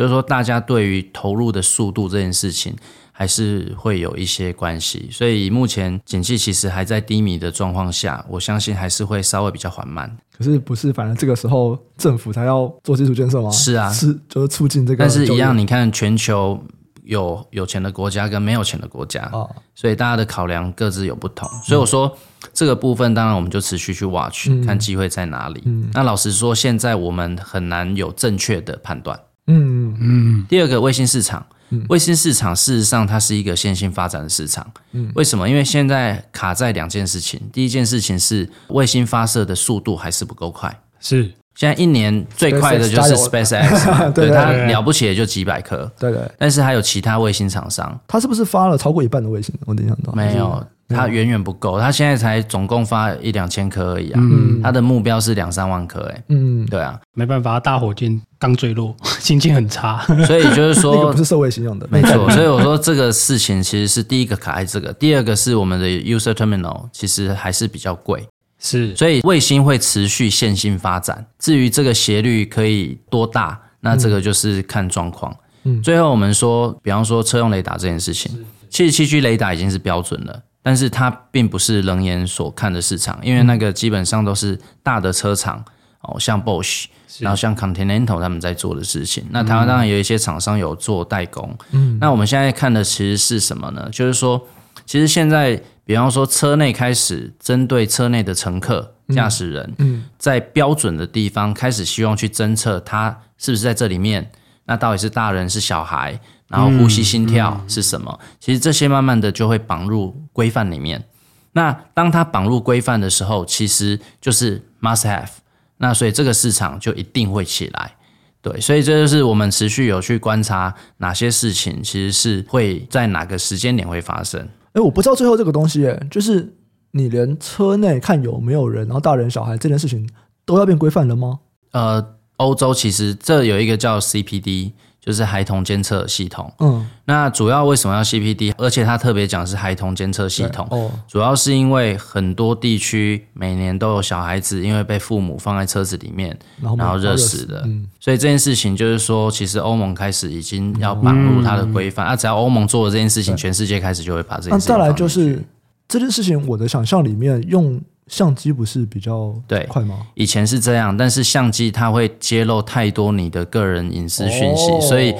[0.00, 2.74] 就是说大家对于投入的速度这件事情。
[3.12, 10.10] 还是会有一些关系，所以目前景气其实还在低迷的状况下，我相信还是会稍微比较缓慢。
[10.34, 13.50] 可是不是，反正这个时候政府才要做基础建设吗？
[13.50, 15.04] 是啊，是就是促进这个。
[15.04, 16.58] 但是，一样，你看全球
[17.04, 21.46] 有有钱的国家跟没有钱的国家，哦，所以大家的考量各自有不同。
[21.62, 22.16] 所以我说
[22.54, 25.62] 这个部分，当然我们就持续去 watch，嗯，看机会在哪里。
[25.66, 29.20] 嗯，那老实说，现在我们很难有正确的判断。
[29.50, 30.46] 嗯嗯。
[30.48, 31.44] 第二个卫星市场。
[31.88, 34.68] 卫星市场事实上它是一个线性发展的市场。
[34.90, 35.48] 嗯，为什么？
[35.48, 37.40] 因为现在卡在两件事情。
[37.52, 40.68] 第一件事情是卫星发射的速度还是不够快。
[40.98, 45.88] 是，现在一年最快的就是 SpaceX， 对，它了不起也就几百颗。
[45.96, 46.20] 对对。
[46.36, 49.54] 但是还有其他卫星厂商，它是不是发了超过一半的卫星？
[49.64, 50.12] 我没想到。
[50.12, 50.66] 没有。
[50.90, 54.20] 它远远不够，它现在才总共发一两千颗而已啊。
[54.20, 62.28] 嗯，它的目标是两三万颗，哎，嗯，对啊，没办法，大火箭刚坠落，心情很差，所以就是说， 那个不是社会信用的，没错。
[62.34, 68.26] 所以我说这个事情其实是第一个卡在这个，第二个是我们的 user terminal 其实还是比较贵，
[68.58, 71.24] 是，所以卫星会持续线性发展。
[71.38, 75.34] 至于这个斜率可以多大，那这个就是看状况。
[75.64, 78.32] 嗯，最后我们说，比方说车用雷达这件事情，
[78.70, 80.42] 七十七 G 雷达已经是标准了。
[80.62, 85.64] 但是它并不是人眼所看的市场，因为那个基本上都是大的车厂
[86.02, 86.84] 哦，像 Bosch，
[87.18, 89.24] 然后像 Continental 他们在做的事情。
[89.30, 91.56] 那台湾当然有一些厂商有做代工。
[91.72, 93.88] 嗯，那我们现在看的其实是什么呢？
[93.90, 94.46] 就是说，
[94.84, 104.30] 其实现在比方说车内开始针对车内的乘客、驾驶人，嗯，在标准的地方开始希望去侦测他是不是在这里面，
[104.66, 106.20] 那到底是大人是小孩？
[106.48, 108.18] 然后呼吸、心跳是什么？
[108.40, 111.04] 其实这些慢慢的就会绑入规范里面。
[111.52, 115.28] 那当它绑入规范的时候，其实就是 must have。
[115.76, 117.96] 那所以这个市场就一定会起来。
[118.40, 124.40] 对，所以这就是我们持续有去观察哪些事情，其实是会在哪个时间点会发生。
[124.72, 126.54] 哎，我不知道最后这个东西，就是
[126.92, 130.08] 你连车内看有没有人，然后大人小孩这件事情
[130.46, 131.40] 都要变规范了吗？
[131.72, 134.72] 呃，欧洲其实这有一个叫 CPD。
[135.00, 138.52] 就是孩童监测系统，嗯，那主要为什么要 CPD？
[138.58, 154.74] 而且他特别讲是孩童监测系统，哦，主要是因为很多地区每年都有小孩子因为被父母放在车子里面，然后热死的，嗯，所以这件事情就是说，其实欧盟开始已经要绑入它的规范，那、嗯啊、只要欧盟做了这件事情，全世界开始就会把这件事情。
[154.74, 155.42] 那再来就是
[155.88, 157.80] 这件事情，我的想象里面用。
[158.10, 160.04] 相机不是比较对快吗？
[160.14, 165.14] 以前是这样，但是相机它会揭露太多你的个人隐私讯息，哦、所以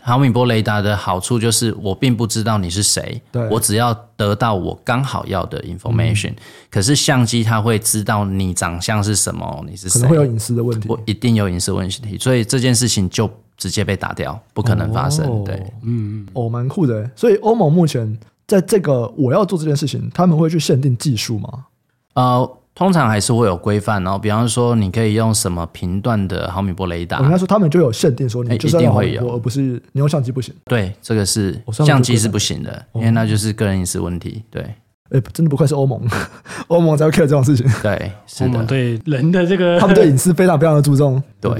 [0.00, 3.20] 毫米波雷达的好处就是我并不知道你是谁，
[3.50, 6.36] 我只要得到我刚好要的 information、嗯。
[6.70, 15.26] 可是相机它会知道你长相是什么，你是谁，可能会有隐私的问题，我一定有隐私问题，所以这件事情就直接被打掉，不可能发生。
[15.26, 17.10] 哦、对，嗯，哦，蛮酷的。
[17.14, 21.66] 所以欧盟目前在这个我要做这件事情，他们会去限定技术吗？
[22.20, 27.18] 呃，通常还是会有规范，然后比方说，你可以用什么频段的毫米波雷达？
[27.18, 29.60] 我应该说他们就有限定，说你就是要用毫米波，而不是
[29.92, 30.54] 你用相机不行。
[30.64, 34.42] 对，这个是相机是不行的，因为那就是个人隐私问题。
[34.50, 34.62] 对，
[35.10, 36.00] 哎，真的不愧是欧盟，
[36.68, 37.66] 欧盟才会 care 这种事情。
[37.82, 41.22] 对，是的，对人的这个，他们对隐私非常非常的注重。
[41.40, 41.50] 对，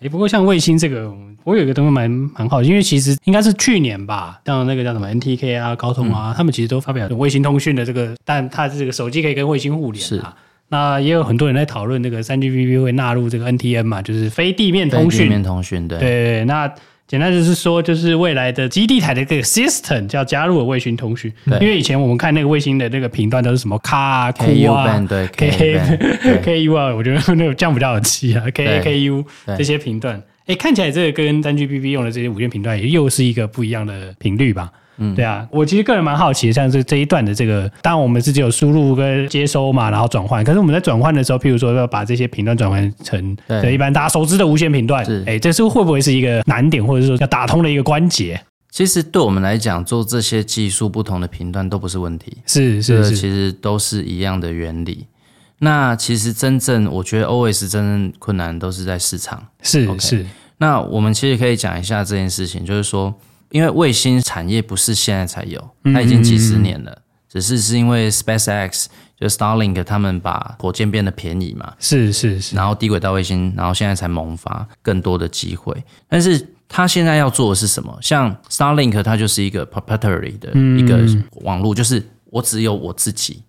[0.00, 1.12] 哎，不过像卫星这个。
[1.46, 10.08] 我有一个东西蛮蛮好，因为其实应该是去年吧，像那个叫什么 NTK 啊、高通啊，嗯、他们其实都发表卫星通讯的这个，但它这个手机可以跟卫星互联啊。
[10.08, 10.22] 是
[10.70, 15.26] 那也有很多人在讨论这个三 GPP 会纳入这个 NTN 嘛，就是非地面通讯。
[15.26, 16.00] 地面通讯对。
[16.00, 16.68] 对，那
[17.06, 25.78] 简单就是说，就是未来的基地台的这个 system 就要加入了卫星通讯，因为以前我们看那个卫星的那个频段都是什么 Ka 啊、Ku 啊、对 K
[26.42, 29.24] Ku 啊，我觉得那个这样比较有气啊，K A K U
[29.56, 30.20] 这些频段。
[30.46, 34.70] 哎，看起来这个跟 3GPP 用的这些无线频段也又是一个不一样的频率吧？
[34.98, 40.42] 嗯，对啊，我其实个人蛮好奇，像是这一段的这个，当然我们是只有输入跟接收嘛，然后转换。
[40.42, 48.40] 可是我们在转换的时候，譬如说要把这些频段转换成对一般大家熟知的无线频段，哎，这是会不会是一个难点，或者说要打通的一个关节？
[48.70, 55.06] 其实对我们来讲，做这些技术不同的频段都不是问题，是是是，其实都是一样的原理。
[55.58, 60.26] 那其实真正我觉得 OS 真正困难都是在市场，是 okay 是。
[60.58, 63.14] 那我们其实可以讲一下这件事情，就是说，
[63.50, 68.86] 因为卫星产业不是现在才有，它已经几十年了，嗯嗯嗯只是是因为 SpaceX
[69.18, 75.74] 就 Starlink 他们把火箭变得便宜嘛，是是是，然后低轨道卫星，然后现在才萌发更多的机会。
[76.08, 77.98] 但是他现在要做的是什么？
[78.00, 81.04] 像 Starlink 它就是一个 proprietary 的一个
[81.42, 83.42] 网络，就是我只有我自己。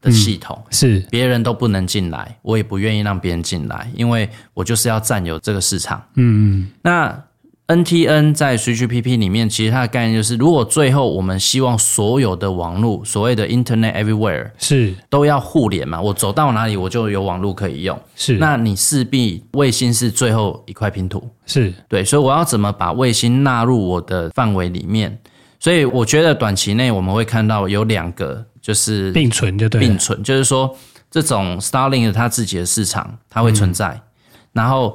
[0.00, 6.02] 的系统、嗯、是别人都不能进来，我也不愿意让别人进来，因为我就是要占有这个市场。
[6.14, 7.24] 嗯，那
[7.66, 18.00] NTN 在 CGPP 里面，其实它的概念就是，如果最后我们希望所有的网络，所谓的 Internet Everywhere 是都要互联嘛，我走到哪里我就有网络可以用。
[18.16, 21.28] 是，那你势必卫星是最后一块拼图。
[21.44, 25.18] 是对，所以我要怎么把卫星纳入我的范围里面？
[25.60, 28.46] 所以我觉得短期内我们会看到有两个。
[28.68, 30.76] 就是并存就对，并存就是说，
[31.10, 34.02] 这种 Starlink 它自己的市场它会存在，嗯、
[34.52, 34.94] 然后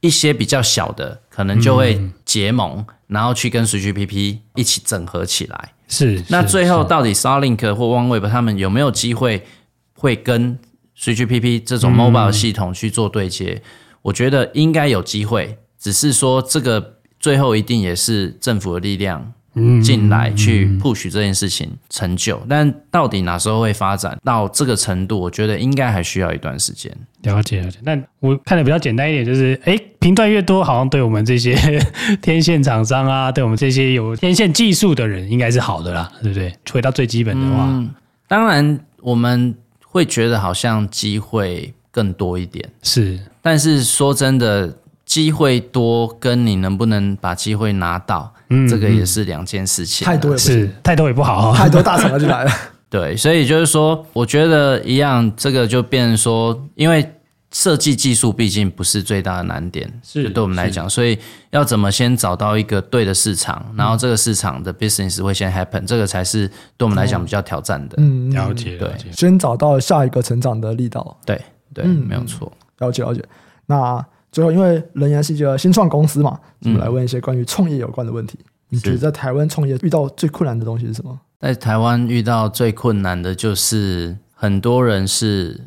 [0.00, 5.72] 一些比较小的可能就会结盟，嗯、然后去跟 3GPP 一起整合起来。
[5.86, 9.44] 是，那最后到底 Starlink 或 OneWeb 他们有没有机会
[9.92, 10.58] 会跟
[10.98, 13.60] 3GPP 这种 mobile 系统去做对接？
[13.62, 13.62] 嗯、
[14.00, 19.34] 我觉得应该有机会，只是说这个最后一定也是政府的力量。
[19.82, 25.18] 进来去 push 这件事情成就，嗯嗯、但到底哪时候会发展到这个程度？
[25.18, 26.90] 我觉得应该还需要一段时间。
[27.22, 27.78] 了解了解。
[27.82, 31.54] 那我看的比较简单一点，就是哎，频段越多，好像对我们这些
[32.22, 36.54] 天线厂商啊，对我们这些有天线技术的人，应该是好的啦，对不对？
[36.72, 37.90] 回到最基本的话，嗯、
[38.28, 43.18] 当然我们会觉得好像机会更多一点，是。
[43.42, 44.76] 但是说真的。
[45.06, 50.04] 机会多，跟你能不能把机会拿到，嗯、这个也是两件事情。
[50.04, 52.50] 太多也是，太多也不好，太多大厂就来了。
[52.90, 57.08] 对，所以就是说，我觉得一样，这个就变成说，因为
[57.52, 61.16] 设计技术毕竟不是最大的难点，是对我们来讲，所以
[61.50, 67.94] 要怎么先找到一个对的市场，然后这个市场的 business 会先 happen，这个才是对我们来讲比较挑战的。
[67.98, 71.16] 嗯，了解，对，先找到下一个成长的力道。
[71.24, 71.40] 对，
[71.72, 72.52] 对，嗯、没有错。
[72.78, 73.24] 了解，了解。
[73.66, 74.04] 那。
[74.32, 78.38] 最后，因为人言是一个新创公司嘛，我们来问一些关于创业有关的问题。
[78.40, 81.18] 嗯、你觉得在台湾创业遇到最困难的东西是什么？
[81.40, 85.60] 在台湾遇到最困难的就是很多人是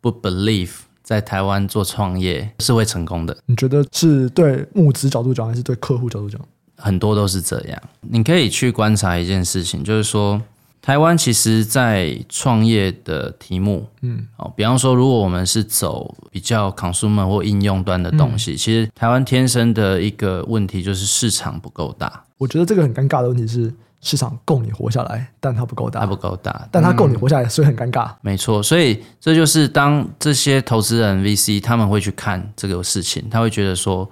[0.00, 3.36] 不 believe 在台湾做创业是会成功的。
[3.46, 6.40] 你觉得是对募资角度讲，还是对客户角度讲？
[6.76, 7.82] 很多都是这样。
[8.00, 10.40] 你可以去观察一件事情，就是说。
[10.88, 22.24] 台湾其实，在创业的题目，嗯，哦，比方说，如果我们是走比较 consumer 或应用端的东西，嗯、其实台湾天生的一个问题就是市场不够大。
[22.38, 23.70] 我觉得这个很尴尬的问题是，
[24.00, 28.10] 市场够你活下来，但它不够大，它不够大，但它够你活下来，所以很尴尬。
[28.22, 34.10] 没错，所以这就是当这些投资人 VC 他们会去看这个事情，他会觉得说，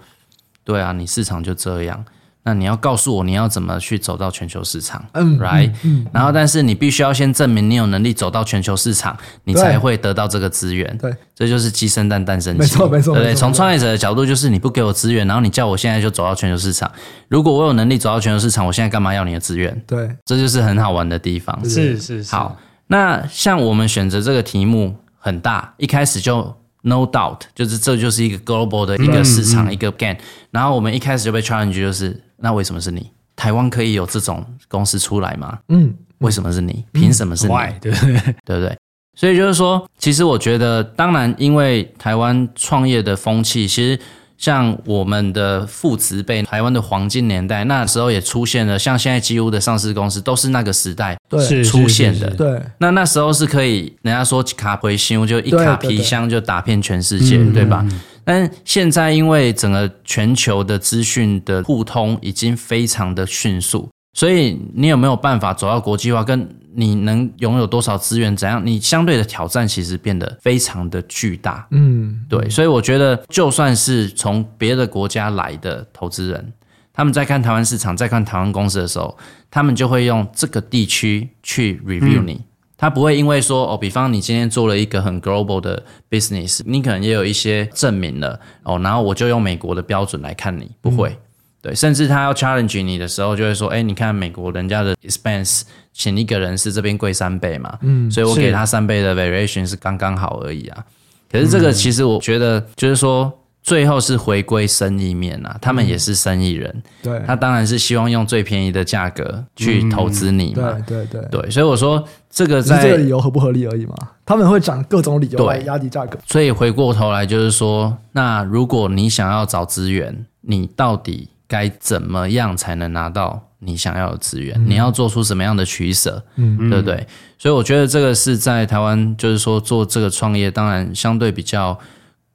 [0.62, 2.04] 对啊，你市场就这样。
[2.46, 13.34] 那你要告诉我你要怎么去走到全球市场，嗯，right，嗯，嗯，然后但是你必须要先证明你有能力走到全球市场，你才会得到这个资源，对，这就是鸡生蛋，蛋生鸡，没错没错，对不对？
[13.34, 16.88] 从创业者的角度，就是你不给我资源，然后你叫我现在就走到全球市场，
[17.26, 19.82] 如果我有能力走到全球市场，我现在干嘛要你的资源？
[19.84, 22.32] 对，这就是很好玩的地方，是是是。
[22.32, 26.54] 好，那像我们选择这个题目很大，一开始就。
[26.88, 30.16] No doubt，就是这就是一个 global 的一个市场，嗯、一个 gain，。
[30.52, 33.10] 然后我们一开始就被 challenge，就是那为什么是你？
[33.34, 35.58] 台湾可以有这种公司出来吗？
[35.68, 36.84] 嗯，为什么是你？
[36.92, 37.54] 凭什么是你？
[37.54, 38.12] 嗯、对不对？
[38.44, 38.76] 对不对？
[39.14, 43.98] 所以就是说，其实我觉得，当然，因为台湾创业的风气，其实。
[44.38, 51.16] 像我们的父执辈，台湾的黄金年代，那时候也出现了，像现在几乎的上市公司都是那个时代
[51.64, 52.28] 出现的。
[52.34, 57.82] 对，那那时候是可以，人家说卡回新，就一卡皮箱就打遍全世界，对吧？
[58.26, 63.88] 但现在因为整个全球的资讯的互通已经非常的迅速。
[64.14, 66.24] 所以你有没有办法走到国际化？
[66.24, 68.34] 跟你能拥有多少资源？
[68.34, 68.60] 怎样？
[68.64, 71.66] 你相对的挑战其实变得非常的巨大。
[71.70, 72.48] 嗯，对。
[72.50, 76.52] 所以我觉得，就算是从别的国家来的投资人，
[76.92, 79.16] 他们在看台湾市场，在看台湾公司的时候，
[79.50, 82.40] 他们就会用这个地区去 review 你。
[82.78, 91.16] 他不会因为说哦，比方你今天做了一个很 global 的 business，你可能也有一些证明了哦，然后我就用美国的标准来看你，不会。
[91.62, 95.62] 对，甚至他要 challenge 你的时候，就会说：“哎，你看美国人家的 expense，
[95.92, 100.84] 请一个人是这边贵三倍嘛，嗯，所以我给他三倍的 variation 是刚刚好而已啊。
[101.28, 103.32] 可是这个其实我觉得，就是说
[103.66, 113.94] 最后是回归生意面啊，他们也是生意人，对，他当然是希望用最便宜的价格去投资你嘛，对对对对，所以我说这个在这个理由合不合理而已嘛，
[114.24, 116.16] 他们会讲各种理由来压低价格。
[116.26, 121.28] 所以回过头来就是说，那如果你想要找资源，你到底？
[121.48, 124.58] 该怎么样才能拿到你想要的资源？
[124.58, 126.20] 嗯、你要做出什么样的取舍？
[126.34, 127.06] 嗯，对不对？
[127.38, 131.78] 所以我觉得这个是在台湾，就是说做这个创业，当然相对比较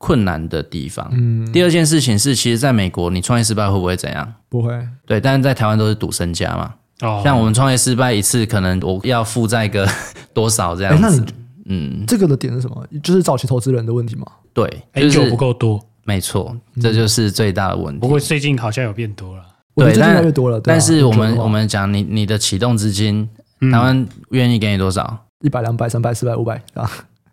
[0.02, 1.08] 困难的地方。
[1.14, 4.34] 嗯，第二件事情是，其实在美国，你创业失败会不会怎样？
[4.50, 4.74] 不会。
[5.06, 6.74] 对，但是在台湾都是赌身家嘛。
[7.02, 7.22] 哦。
[7.24, 9.88] 像我们创业失败一次，可能我要负债个
[10.34, 11.02] 多少这样子？
[11.02, 11.34] 那你
[11.68, 12.84] 嗯，这个的点是什么？
[13.04, 14.26] 就是早期投资人的问题吗？
[14.54, 15.80] 对，就是不够多。
[16.04, 18.00] 没错，这就是最大的问题。
[18.00, 19.44] 不过最近好像有变多了，
[19.76, 20.60] 对，越来越多了。
[20.60, 23.30] 但是我们我们讲你你的启动资金，
[23.72, 25.28] 台湾愿意给你多少？
[25.42, 26.90] 一百、两百、三百、四百、五百啊？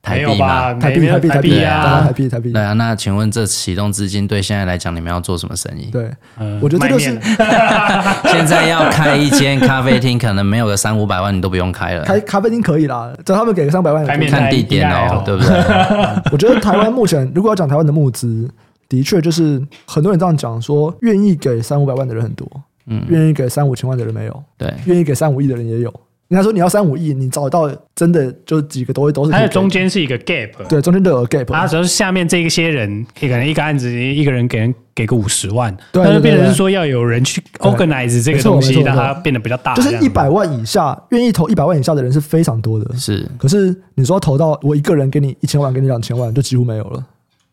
[0.09, 2.53] 台币吧，台币台币台币啊，台币台币。
[2.53, 5.91] 对啊，那请问这启动资金对现在来讲，你们要做什么生意？
[5.91, 6.11] 对，
[6.61, 7.11] 我觉得这个是
[8.33, 12.05] 现在要开一间咖啡厅，可能没有个三五百万，你都不用开了。
[12.05, 15.51] 开咖啡厅可以啦，只要他们给个三百万，看地点哦，对不对？
[16.33, 18.49] 我觉得台湾目前如果要讲台湾的募资，
[18.89, 22.49] 的确就是很多人这样讲说，愿意给三五百万的人很多，
[22.87, 25.93] 嗯，愿意给三五千万的人没有，对，愿意给三五亿的人也有。
[26.29, 29.31] 应该说，你要三五亿，你找到真的就几个都都是。
[29.31, 31.47] 它的中间是一个 gap，对，中间都有 gap。
[31.47, 39.75] 它主要是下面这一些人，可以可能一个案子一个人给人给个五十万，对，但是变成是说要有人去 organize 这个东西，让它变得比较大。
[39.75, 43.27] 就是一百万以下愿意投一百万以下的人是非常多的，是。
[43.39, 47.03] 可是你说投到我一个人给你一千万，给你两千万，就几乎没有了，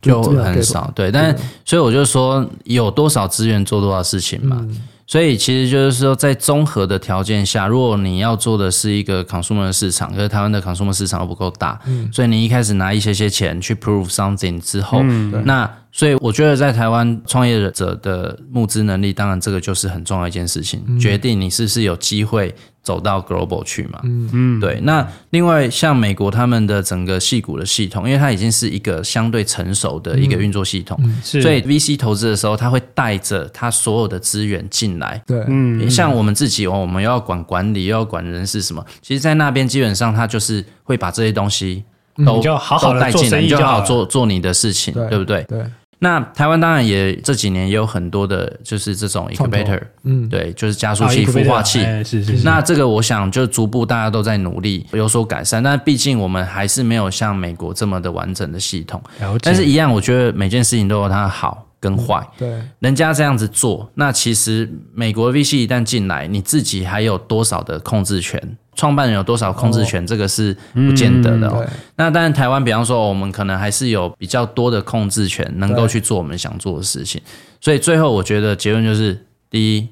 [0.02, 0.92] 就很少。
[0.94, 4.68] 对，但所以我就说，有多少资源做多少事情嘛。
[5.06, 15.70] 所以其实就是说，在综合的条件下，如果你要做的是一个 consumer 的市场，可是台湾的 consumer 市场又不够大，嗯，所以你一开始拿一些些钱去 prove something 之后，嗯，那。
[15.92, 22.54] 所以我觉得，在台湾创业者的募资能力，当然这个就是很重要一件事情，嗯、决定你是不是有机会
[22.86, 23.98] 走到 global 去嘛。
[24.04, 24.78] 嗯嗯，对。
[24.84, 35.20] 那另外，像美国他们的整个系股的系统，因为它已经是一个相对成熟的一个运作系统，嗯、所以 VC 投资的时候，他会带着他所有的资源进来。
[35.26, 41.82] 对，嗯，像我们自己哦，我们又要管管理，又要管人事什么，其实，在那边基本上他就是会把这些东西
[42.24, 45.42] 都就好好带进来，你就好好做做你的事情，对，对不对？
[45.48, 45.66] 对。
[45.98, 52.44] 那台湾当然也这几年也有很多的，就是这种 incubator，嗯，对，就是加速器、孵化器，是是是。
[52.44, 59.02] 那这个我想就逐步大家都在努力有所改善，但毕竟我们还是没有像美国这么的完整的系统。
[59.40, 62.22] 但是，一样，我觉得每件事情都有它的好跟坏。
[62.36, 62.60] 对。
[62.80, 68.38] 人家这样子做，那其实美国 VC 一旦进来，你自己还有多少的控制权？
[68.76, 71.64] 创办人有多少控制权，这个是不见得的、哦。
[71.64, 71.66] 对
[71.96, 77.20] 那当然，台湾比方说，我们可能还是有比较多的控制权，能够去做我们想做的事情。
[77.60, 79.18] 所以最后，我觉得结论就是：
[79.50, 79.88] 第一。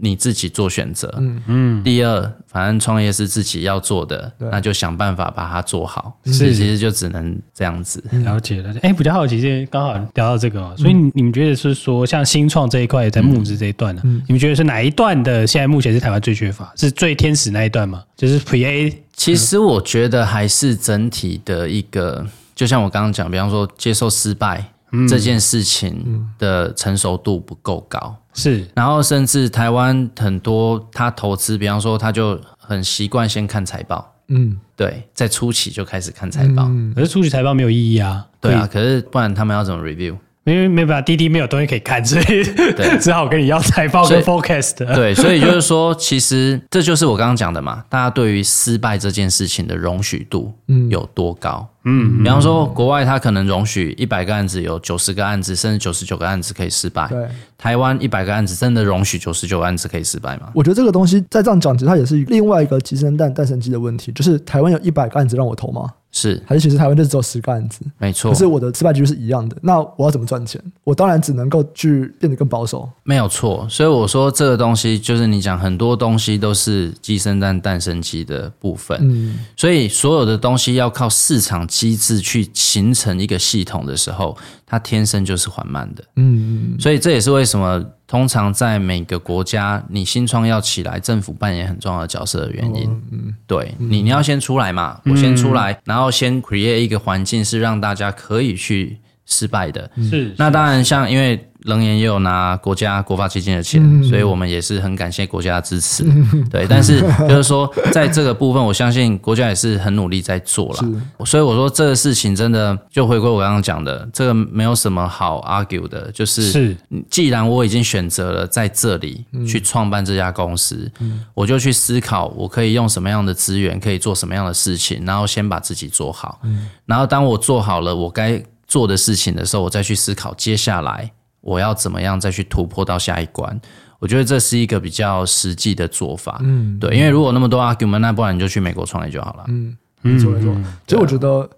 [0.00, 1.84] 你自己做选择，嗯嗯。
[1.84, 6.18] 第二，反正创业是自己要做的，那就想办法把它做好。
[6.24, 8.02] 所以其实就只能这样子。
[8.12, 8.78] 了解了解。
[8.80, 15.46] 哎，比较好奇，今天刚好聊到这个，所以你们觉得是说，像新创这一块，在募资这一段呢，你们觉得是哪一段的？
[15.46, 18.02] 现在目前是台湾最缺乏，是最天使那一段吗？
[18.16, 19.02] 就是 Pre A。
[19.14, 22.24] 其实我觉得还是整体的一个，
[22.54, 24.72] 就像我刚刚讲，比方说接受失败。
[25.08, 40.16] 这件事情的成熟度不够高，是，然后甚至台湾很多他投资，比方说他就很习惯先看财报，嗯，对，在初期就开始看财报，可是初期财报没有意义啊，对啊，可是不然他们要怎么 review？
[40.48, 44.76] 因为没办法，滴滴没有东西可以看，所以对 只好跟你要财报跟 forecast。
[44.94, 50.52] 对，所以就是说，其实这就是我刚刚讲的嘛，大家对于失败这件事情的容许度
[50.90, 51.68] 有多高？
[51.84, 57.06] 嗯，比方说国外他可能容许一百个案子有九十个案子，甚至九十九个案子可以失败。
[57.08, 57.26] 对，
[57.56, 60.50] 台湾一百个案子真的容许九十九个案子可以失败吗？
[60.54, 65.90] 我觉得这个东西再这样讲，其实它也是另外一个鸡生蛋，蛋生鸡的问题，就是台湾有一百个案子让我投吗？
[66.20, 68.32] 是，还是其实台湾就只有十个案子，没错。
[68.32, 70.60] 可是我的失败几率是一样的，那我要怎么赚钱？
[70.82, 72.88] 我当然只能够去变得更保守。
[73.04, 78.98] 没有错，所以我说这个东西就是你讲很多东西都是鸡生蛋，蛋生鸡的部分。
[79.00, 84.36] 嗯，所以所有的东西要靠市场机制去形成一个系统的时候，
[84.68, 86.04] 它天生就是缓慢的。
[86.16, 87.84] 嗯嗯，所以这也是为什么。
[88.06, 93.02] 通常在每个国家，你新创要起来，政府扮演很重要的角色的原因。
[93.12, 99.90] 嗯，对你，你要先出来嘛，我先出来，然后先 create 一个环境，是让大家可以去失败的。
[100.10, 101.47] 是，那当然，像因为。
[101.64, 106.04] 冷言也有拿国家国发基金的钱，嗯、所以我们也是很感谢国家的支持。
[106.04, 111.24] 嗯、对，但是就是说，在这个部分，我相信国家也是很努力在做了。
[111.26, 116.76] 所以我说这个事情真的就回归我刚刚讲的，这个没有什么好 argue 的，就是是，
[117.10, 126.38] 既然我已经选择了在这里去创办这家公司，嗯、我就去思考我可以用什么样的资源，可以做什么样的事情，然后先把自己做好。
[126.44, 131.10] 嗯、然后当我做好了我该做的事情的时候，我再去思考接下来。
[131.48, 133.58] 我要怎么样再去突破到下一关？
[133.98, 136.38] 我觉得这是一个比较实际的做法。
[136.42, 139.44] 嗯，对，因为如果那么多 argument，那不然你就去美国创业就好了。
[139.48, 140.54] 嗯，没错没错。
[140.86, 141.48] 所以我觉得，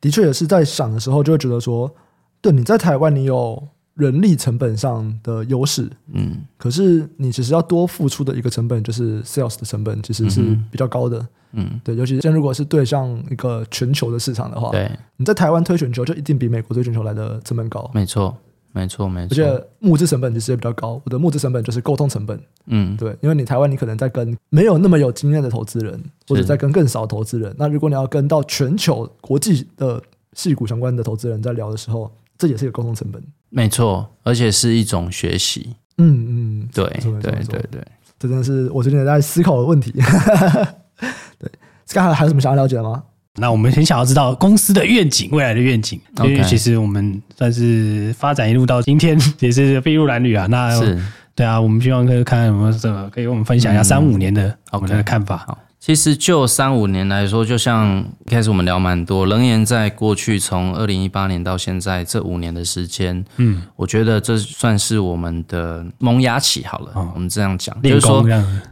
[0.00, 1.90] 的确也是在想的时候，就会觉得说，
[2.42, 11.26] 对，你在台湾你有人力成本上的优势，嗯，可是你其实要多付出的一个成本就是 sales 的成本，其实是比较高的。
[11.52, 17.90] 嗯，对，尤其是现在如果是对向一个全球的市场的话，对，你在台湾推全球就一定比美国推全球来的成本高。
[17.94, 18.36] 没错。
[18.76, 19.32] 没错，没错。
[19.32, 21.00] 而且募资成本其实也比较高。
[21.02, 22.38] 我的募资成本就是沟通成本。
[22.66, 25.98] 嗯，对，因为你台湾你可能在跟没有那么有经验的投资人，
[26.28, 27.54] 或者在跟更少投资人。
[27.58, 30.02] 那如果你要跟到全球国际的
[30.34, 33.22] 矽谷相关的投资人在聊的时候，这也是一个沟通成本。
[33.48, 35.74] 没错，而且是一种学习。
[35.96, 37.82] 嗯嗯，对对对对，
[38.18, 39.90] 这真的是我最近在思考的问题。
[41.40, 41.50] 对，
[41.94, 43.02] 刚才还有什么想要了解的吗？
[43.36, 46.00] 那我们很想要知道公司的愿景，未来的愿景。
[46.24, 50.46] 因为其实我们算是发展一路到今天， 也是筚路蓝缕啊。
[50.46, 50.98] 那是
[51.34, 55.36] 对啊，我们希望可以看看有没有什么可以跟我们分享一下三五年的我们的看法。
[55.46, 66.64] 好，其实就三五年来说，就像一开始我们聊蛮多，冷言在过去从二零一八年到现在这五年的时间，嗯，我觉得这算是我们的萌芽期。
[66.64, 68.24] 好了，我们这样讲，就是说，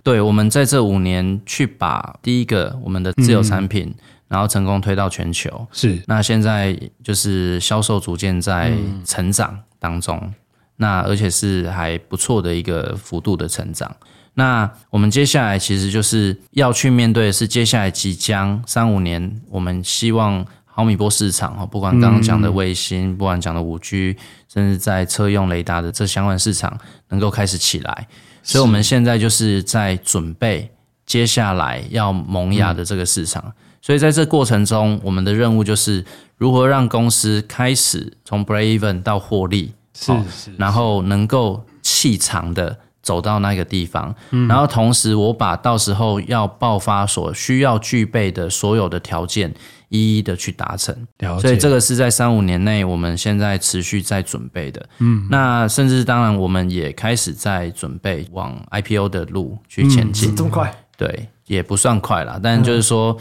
[0.03, 3.95] 对，我们在这五年去把第一个我们的自有产品。
[4.27, 6.03] 然后成功推到全球，是。
[6.07, 8.73] 那现在就是销售逐渐在
[9.05, 10.35] 成长当中，嗯、
[10.77, 13.95] 那而且是还不错的一个幅度的成长。
[14.33, 24.17] 那我们接下来其实就是要去面对的是接下来即将三五年，我们希望毫米波市场哈不管刚刚讲的卫星，嗯、不管讲的五 G，
[24.53, 26.77] 甚至在车用雷达的这相关市场
[27.11, 28.09] 能够开始起来，
[28.43, 30.69] 所以我们现在就是在准备
[31.07, 33.45] 接下来要萌芽的这个市场。
[33.47, 33.53] 嗯
[33.85, 36.03] 所以在这过程中，我们的任务就是
[36.39, 49.53] 如何让公司开始从 break even 到获利，是是，然后能够气长的走到那个地方，嗯，然后同时我把到时候要爆发所需要具备的所有的条件
[49.91, 50.97] 一一的去达成。
[51.39, 60.31] 所以这个是在三五年内我们现在持续在准备的，嗯，那甚至当然我们也开始在准备往 IPO 的路去前进。
[60.31, 60.75] 嗯，这么快？
[60.97, 63.15] 对，也不算快啦，但就是说。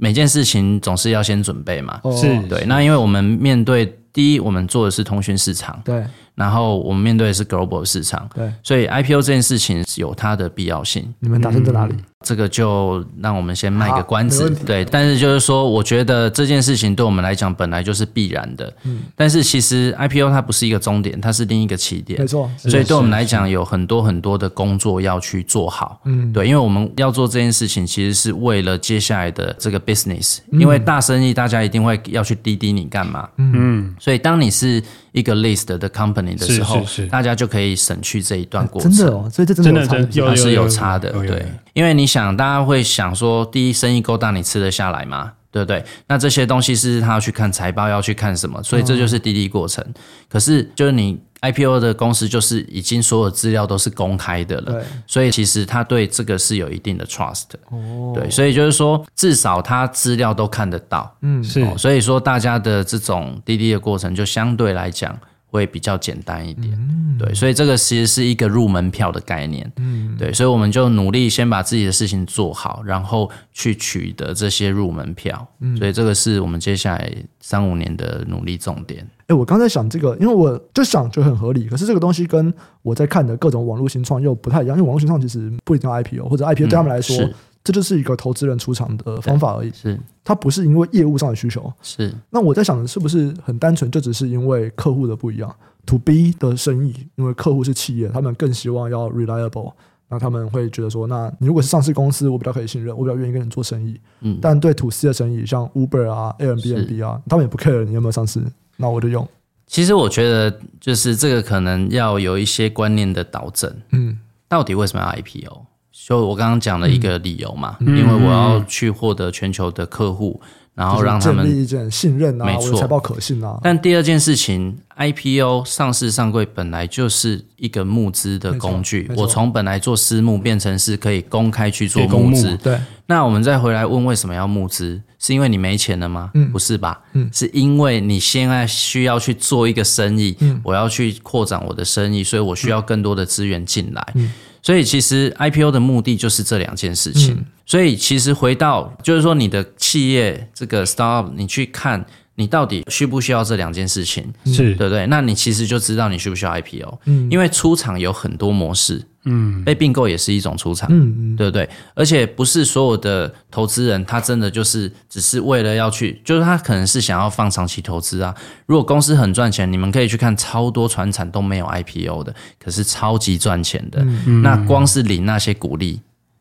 [0.00, 2.64] 每件事情总是要先准备嘛，是对。
[2.66, 6.02] 那因为我们面对第一，我们做的是通讯市场，对。
[6.34, 11.12] 然后我们面对的是 global 市场，对，所以 IPO 这件事情有它的必要性。
[11.20, 11.94] 你们打算在哪里？
[12.22, 14.84] 这个就让我们先卖个关子，对。
[14.84, 18.70] 但是就是说，我觉得这件事情对我们来讲本来就是必然的。
[18.84, 19.00] 嗯。
[19.16, 22.20] 但是其实 IPO 它不是一个终点，它是另一个起点。
[22.20, 22.50] 没错。
[22.58, 26.02] 所以对我们来讲，有很多很多的工作要去做好。
[26.04, 26.30] 嗯。
[26.30, 30.40] 对，因为我们要做这件事情，其实是为了接下来的这个 business。
[30.52, 33.26] 因为大生意，大家一定会要去滴滴你干嘛？
[33.38, 33.94] 嗯。
[33.98, 34.82] 所以当你是
[35.12, 38.90] 一个 list 的 company 的时候，大家就可以省去这一段过程。
[38.90, 39.80] 真的哦，所以这真的
[40.12, 41.10] 有差，是有差的。
[41.12, 45.32] 对，因为你想，大家会想说，第一，生意够大，你吃得下来吗？
[45.52, 45.84] 对不对？
[46.06, 48.62] 那这些东西是他要去看财报，要去看什么？
[48.62, 49.84] 所以这就是滴滴过程。
[50.28, 54.80] 可是，就是你 IPO 的公司，就是已经所有资料都是公开的了。
[55.08, 57.46] 所以，其实他对这个是有一定的 trust。
[57.70, 58.12] 哦。
[58.14, 61.12] 对，所以就是说，至少他资料都看得到。
[61.22, 61.66] 嗯，是。
[61.76, 65.18] 所以说，大家的这种滴滴的过程，就相对来讲。
[65.50, 79.06] 会比较简单一点，嗯、对，所以这个其实是一个入门票的概念，嗯，对，所以我们就努力先把自己的事情做好，然后去取得这些入门票，嗯，所以这个是我们接下来三五年的努力重点。
[79.26, 82.52] 哎，我刚才想这个，因为我就想就很合理，可是这个东西跟
[82.82, 87.16] 我在看的各种网络新创又不太一样，因为网络新创其实不一定要 IPO 或者 IPO 对他们来说。
[87.16, 92.12] 嗯这就是一个投资人出场的方法而已，是它不是因为业务上的需求，是。
[92.30, 95.54] 那我在想，是不是很单纯，就只是因为客户的不一样
[95.86, 99.72] ？To B 的生意，因为客户是企业，他们更希望要 reliable，
[100.08, 104.00] 那他们会觉得说，那你如果是上市公司，我比较可以信任，我比较愿意跟你做生意。
[104.20, 104.38] 嗯。
[104.40, 108.40] 但对 To C 的生意，像 Uber 啊、Airbnb 啊，他们也不 care 你有没有上市，
[108.76, 109.26] 那我就用。
[109.66, 113.70] 其实我觉得，就是这个可能要有一些观念的导正。
[113.92, 114.18] 嗯。
[114.48, 115.66] 到底为什么要 IPO？
[115.92, 123.58] 就我刚刚讲的一个理由嘛，嗯、因为我要去获得全球的客户，嗯、然后让他们建立一件信任啊，没错，财报可信啊。
[123.62, 132.56] 但第二件事情，IPO 上市上柜本来就是一个募资的工具，我从本来做私募变成是可以公开去做募资。
[132.58, 135.00] 对，那我们再回来问为什么要募资？
[135.18, 136.30] 是因为你没钱了吗？
[136.32, 136.98] 嗯、不是吧？
[137.12, 144.06] 嗯、是因为你现在需要去做一个生意，嗯、我要去扩展我的生意，所以我需要更多的资源进来。
[144.14, 147.34] 嗯所以其实 IPO 的目的就是这两件事情。
[147.34, 152.04] 嗯、所以其实回到就是说，你的企业这个 startup，你去看
[152.34, 155.06] 你到底需不需要这两件事情，是对不对？
[155.06, 157.00] 那你其实就知道你需不需要 IPO。
[157.06, 159.02] 嗯，因为出厂有很多模式。
[159.24, 161.68] 嗯，被并购也是一种出场，嗯嗯，对不对？
[161.94, 168.34] 而且不是所有的投资人，他真的就是只是为了要去，就是他可能是想要放长期投资啊。
[168.64, 176.00] 如果公司很赚钱，你们可以去看超多传产都没有 IPO 的，可是超级赚钱的，嗯、那光是领那些股利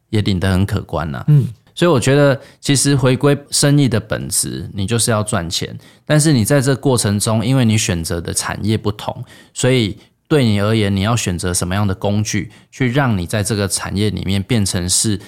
[0.10, 1.26] 也领得很可观呐、啊。
[1.28, 9.22] 嗯，所以我觉得其实回归生意的本质，你就是要赚钱，但是你在这过程中，因为你选择的产业不同，
[9.54, 9.98] 所以。
[10.30, 15.20] 对你而言，你要选择什么样的工具，去让你在这个产业里面变成是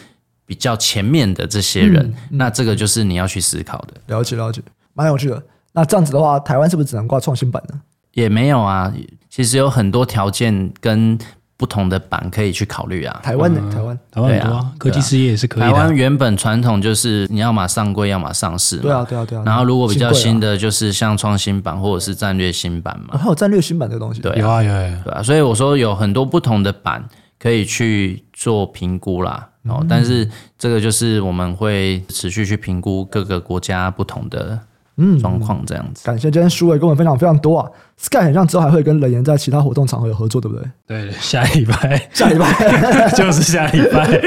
[0.45, 2.05] 比较前面的这些人？
[2.05, 3.95] 嗯嗯、那这个就是你要去思考的。
[4.07, 4.61] 了解了解，
[4.93, 5.43] 蛮有趣的。
[5.73, 7.81] 那这样子的话，台湾是不是只能挂创新版呢？
[8.13, 8.93] 也没有啊，
[9.29, 11.19] 其实有很多条件跟。
[11.61, 13.19] 不同的板可以去考虑啊。
[13.21, 15.67] 台湾的台湾，台湾对啊，科技事业也是可以的。
[15.67, 18.77] 台湾原本传统就是你要么上柜，要么上市。
[18.77, 19.43] 对啊，对啊，对啊。
[19.45, 23.15] 然后如果比较新的，就是像创新版或者是战略新版嘛。
[23.15, 24.21] 还有战略新版这个东西。
[24.21, 25.01] 对，有啊有啊。
[25.03, 27.07] 对啊，所以我说有很多不同的版
[27.37, 29.47] 可以去做评估啦。
[29.65, 30.27] 哦，但是
[30.57, 34.59] 这个就是我们会持续去评估各个国家不同的。
[35.03, 36.05] 嗯，状况这样子。
[36.05, 37.67] 感谢今天书伟跟我们分享非常多啊。
[37.97, 40.65] Sky 很像之后还会跟冷岩在其他活动场合有合作，对不对？
[40.87, 44.21] 对，下礼拜，下礼拜 就是下礼拜。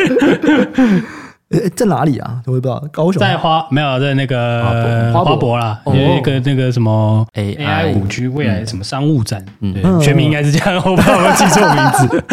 [1.51, 2.41] 诶，在哪里啊？
[2.47, 2.83] 我也不知道。
[2.93, 12.25] 高雄在花没有在那个花博啦，有一个那个什么 AI 五 G 未来什么商务展，嗯，全名应该是这样， 我不知道有没有记错名字，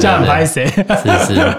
[0.00, 0.66] 这样很拍谁？
[0.66, 1.40] 是是。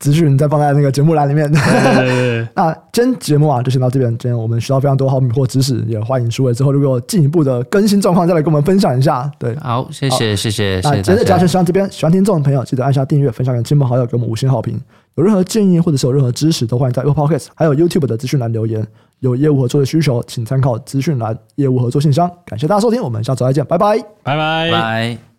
[0.00, 1.46] 资讯再放在那个节目栏里面。
[1.52, 2.48] 对对对。
[2.56, 4.08] 那今天节目啊，就先到这边。
[4.16, 9.30] 今天我们学到非常多好米或知识，也欢迎书纬之后如果有进一步的更新状况，再来跟我们分享一下。
[9.38, 10.80] 对，好，谢谢谢谢。
[10.82, 14.80] 那今天的嘉轩先到这边，喜欢听众的朋友记得按下订阅，分享给亲朋好友，给我们五星好评。
[15.20, 18.86] 有任何建议或者是有任何知识，都欢迎在 Apple Podcast 还有 YouTube 的资讯栏留言。
[19.18, 22.30] 有业务合作的需求，请参考资讯栏业务合作信箱。
[22.46, 25.20] 感谢大家收听，我们下次再见，拜拜，拜拜，拜。